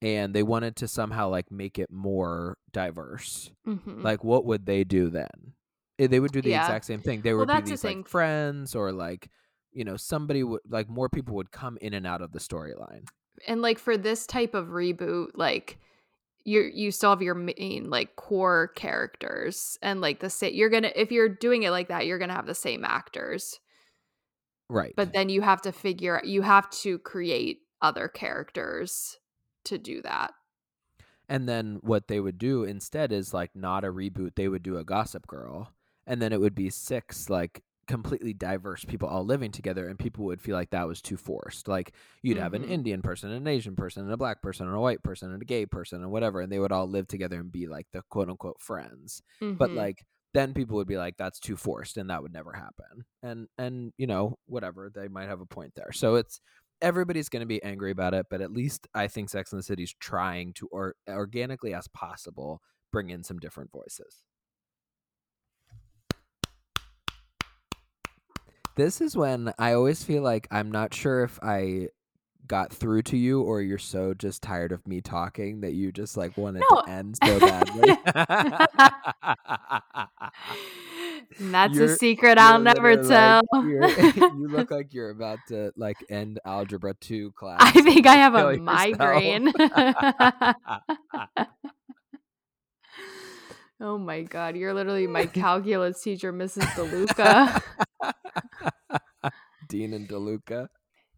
[0.00, 4.02] and they wanted to somehow like make it more diverse Mhm.
[4.02, 5.54] like what would they do then?
[5.98, 6.62] Eh, they would do the Yeah.
[6.62, 7.22] exact same thing.
[7.24, 9.30] Well, would be that's the these like friends or like
[9.72, 13.08] you know somebody would like more people would come in and out of the storyline.
[13.48, 15.78] And like for this type of reboot like
[16.44, 20.92] you you still have your main like core characters and like the same you're gonna
[20.94, 23.60] if you're doing it like that you're gonna have the same actors
[24.68, 29.18] right but then you have to figure you have to create other characters
[29.64, 30.32] to do that
[31.28, 34.76] And then what they would do instead is like not a reboot, they would do
[34.76, 35.72] a Gossip Girl.
[36.06, 40.24] And then it would be six like completely diverse people all living together and people
[40.26, 41.68] would feel like that was too forced.
[41.68, 41.92] Like
[42.22, 42.64] you'd have an Mhm.
[42.64, 45.44] Indian person, an Asian person, and a black person, and a white person, and a
[45.44, 48.28] gay person, and whatever, and they would all live together and be like the quote
[48.30, 49.22] unquote friends.
[49.58, 49.74] But Mhm.
[49.74, 53.04] like then people would be like that's too forced and that would never happen.
[53.22, 55.92] And and you know, whatever, they might have a point there.
[55.92, 56.40] So it's
[56.80, 59.62] everybody's going to be angry about it, but at least I think Sex and the
[59.62, 62.62] City's trying to or organically as possible
[62.92, 64.22] bring in some different voices.
[68.76, 71.88] This is when I always feel like I'm not sure if I
[72.46, 76.16] got through to you or you're so just tired of me talking that you just
[76.16, 76.82] like wanted No.
[76.82, 77.96] to end so badly.
[81.40, 85.96] That's You're- a secret i'll never tell like- you're- look like you're about to like
[86.10, 87.58] end algebra 2 class.
[87.60, 89.50] i think i have a migraine
[93.80, 97.62] oh my god you're literally my calculus teacher mrs deluca
[99.68, 100.68] Dean and DeLuca.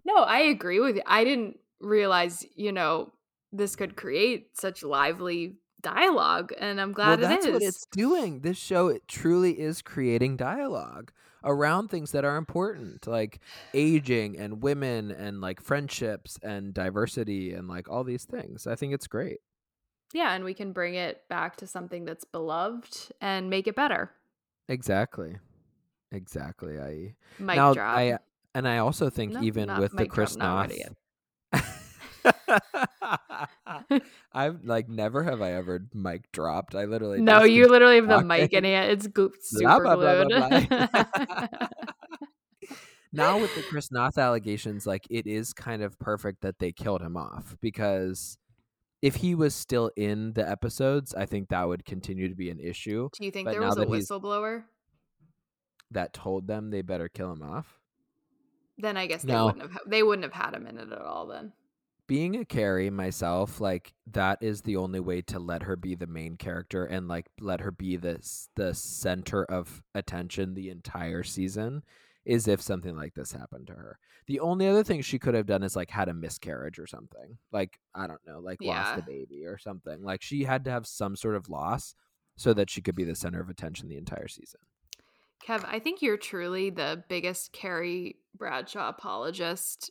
[0.05, 1.03] No, I agree with you.
[1.07, 3.13] I didn't realize, you know,
[3.53, 7.53] this could create such lively dialogue, and I'm glad well, it that's is.
[7.53, 8.41] what it's doing.
[8.41, 11.13] This show it truly is creating dialogue
[11.45, 13.39] around things that are important, like
[13.73, 18.67] aging and women and like friendships and diversity and like all these things.
[18.67, 19.39] I think it's great.
[20.13, 24.13] yeah, and we can bring it back to something that's beloved and make it better.
[24.69, 25.39] Exactly.
[26.13, 26.79] Exactly.
[26.79, 27.97] I Mic now drop.
[27.97, 28.19] I
[28.55, 30.95] and I also think No, even with the Chris not Noth
[34.33, 36.75] I've like never have I ever mic dropped.
[36.75, 38.91] I literally no, you literally have the mic in it.
[38.91, 40.69] It's glu- super blah, blah, glued.
[40.69, 41.69] blah.
[43.13, 47.03] now with the Chris Noth allegations, like it is kind of perfect that they killed
[47.03, 48.39] him off because
[49.03, 52.59] if he was still in the episodes, I think that would continue to be an
[52.59, 54.65] issue Do you think But there was a whistleblower?
[55.91, 57.79] That told them they better kill him off.
[58.79, 59.47] Then I guess they No.
[59.47, 59.79] wouldn't have.
[59.87, 61.27] They wouldn't have had him in it at all.
[61.27, 61.53] Then.
[62.09, 66.07] being a Carrie myself, like that is the only way to let her be the
[66.07, 68.21] main character and like let her be the
[68.55, 71.83] the center of attention the entire season
[72.25, 73.99] is if something like this happened to her.
[74.27, 77.39] The only other thing she could have done is like had a miscarriage or something.
[77.51, 80.03] Like I don't know, like lost a baby or something.
[80.05, 81.95] Like she had to have some sort of loss
[82.37, 84.61] so that she could be the center of attention the entire season.
[85.45, 89.91] Kev, I think you're truly the biggest Carrie Bradshaw apologist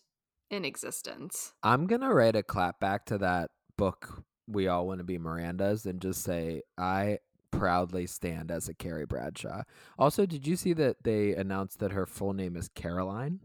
[0.49, 1.53] in existence.
[1.63, 4.23] I'm gonna write a clap back to that book.
[4.47, 7.19] We all want to be Miranda's, and just say I
[7.51, 9.63] proudly stand as a Carrie Bradshaw.
[9.97, 13.39] Also, did you see that they announced that her full name is Caroline?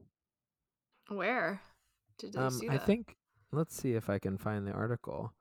[1.09, 1.63] Where
[2.19, 2.83] did you Um, see that?
[2.83, 3.17] I think.
[3.53, 5.33] Let's see if I can find the article.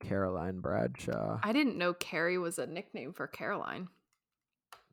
[0.00, 1.38] Caroline Bradshaw.
[1.44, 3.88] I didn't know Carrie was a nickname for Caroline.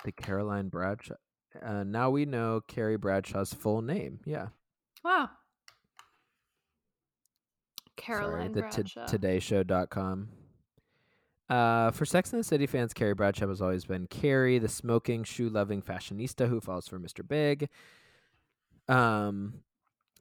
[0.03, 1.15] The Caroline Bradshaw.
[1.61, 4.19] Uh, now we know Carrie Bradshaw's full name.
[4.25, 4.47] Yeah.
[5.03, 5.29] Wow.
[7.97, 9.05] Caroline the Bradshaw.
[9.05, 10.29] todayshow.com.
[11.49, 15.23] Uh, for Sex and the City fans, Carrie Bradshaw has always been Carrie, the smoking,
[15.23, 17.27] shoe loving fashionista who falls for Mr.
[17.27, 17.69] Big.
[18.87, 19.61] Um,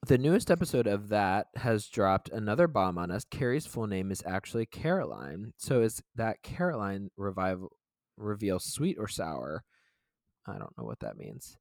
[0.06, 3.24] the newest episode of that has dropped another bomb on us.
[3.24, 5.52] Carrie's full name is actually Caroline.
[5.58, 7.72] So is that Caroline revival
[8.18, 9.64] reveal sweet or sour?
[10.46, 11.56] I don't know what that means.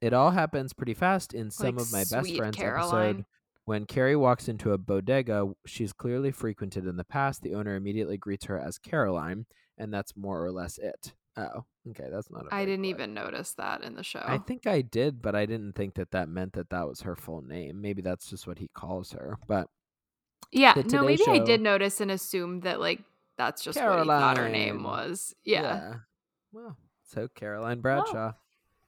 [0.00, 3.08] It all happens pretty fast in some Like of my best Sweet friends Caroline.
[3.08, 3.24] episode.
[3.66, 8.18] When Carrie walks into a bodega she's clearly frequented in the past, the owner immediately
[8.18, 9.46] greets her as Caroline,
[9.78, 11.14] and that's more or less it.
[11.36, 12.44] Oh, okay, that's not.
[12.46, 14.22] a I didn't even notice that in the show.
[14.22, 17.16] I think I did, but I didn't think that that meant that that was her
[17.16, 17.80] full name.
[17.80, 19.38] Maybe that's just what he calls her.
[19.48, 19.68] But
[20.52, 23.00] yeah, the no, Today maybe I Show- did notice and assume that like
[23.36, 25.34] that's just what he thought her name was.
[25.44, 25.94] Yeah.
[26.52, 28.32] Well, so Caroline Bradshaw,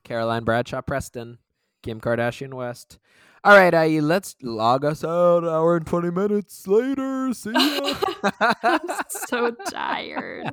[0.03, 1.37] Caroline Bradshaw Preston,
[1.83, 2.97] Kim Kardashian West.
[3.43, 5.43] All right, IE, let's log us out.
[5.43, 7.33] Hour and twenty minutes later.
[7.33, 7.93] See ya.
[8.63, 8.79] I'm
[9.09, 10.49] so tired.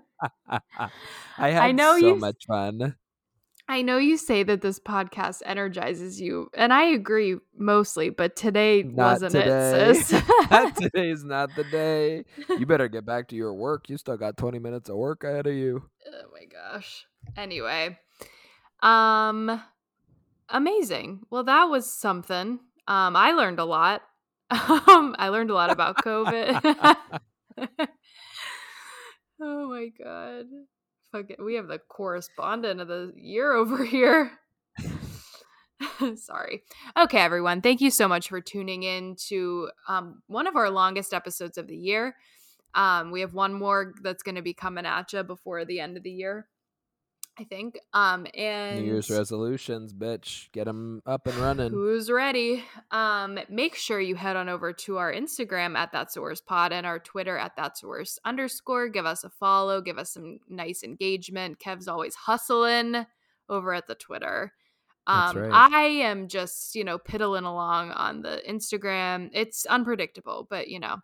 [1.39, 2.95] I had know so you- much fun.
[3.67, 8.83] I know you say that this podcast energizes you, and I agree mostly, but today
[8.83, 9.91] Not wasn't today.
[9.91, 10.23] it, sis?
[10.79, 12.25] Today's not the day.
[12.59, 13.89] You better get back to your work.
[13.89, 15.83] You still got 20 minutes of work ahead of you.
[16.07, 17.07] oh my gosh.
[17.39, 17.99] Anyway,
[18.83, 19.63] um,
[20.51, 21.21] amazing.
[21.31, 22.61] Well, that was something.
[22.87, 24.03] Um, I learned a lot.
[24.51, 26.61] Um, I learned a lot about COVID.
[29.41, 30.45] oh my god.
[31.15, 31.43] It.
[31.43, 34.33] We have the correspondent of the year over here.
[36.17, 36.63] Sorry.
[36.97, 37.61] Okay, everyone.
[37.61, 41.67] Thank you so much for tuning in to um, one of our longest episodes of
[41.67, 42.17] the year.
[42.75, 45.97] Um, we have one more that's going to be coming at you before the end
[45.97, 46.49] of the year,
[47.39, 47.79] I think.
[47.93, 50.53] Um, and New Year's resolutions, bitch.
[50.53, 51.71] Get them up and running.
[51.73, 52.65] Who's ready?
[52.91, 56.73] Um, make sure you head on over to our Instagram at That's the Worst Pod
[56.73, 58.89] and our Twitter at That's the Worst underscore.
[58.89, 59.81] Give us a follow.
[59.81, 61.59] Give us some nice engagement.
[61.59, 63.05] Kev's always hustling
[63.49, 64.53] over at the Twitter.
[65.07, 65.51] Um, right.
[65.53, 69.31] I am just you know piddling along on the Instagram.
[69.35, 70.99] It's unpredictable, but you know,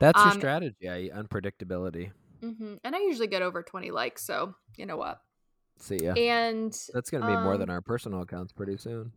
[0.00, 2.10] That's your um, strategy, IE, unpredictability.
[2.40, 5.20] hmm and I usually get over twenty likes, so you know what.
[5.78, 6.12] See ya.
[6.14, 9.12] And That's going to be more um, than our personal accounts pretty soon.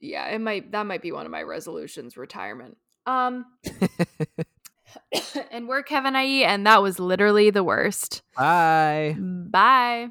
[0.00, 2.76] yeah, it might that might be one of my resolutions, retirement.
[3.06, 3.46] Um.
[5.50, 8.22] and we're Kevin IE, and that was literally the worst.
[8.36, 9.16] Bye.
[9.18, 10.08] Bye.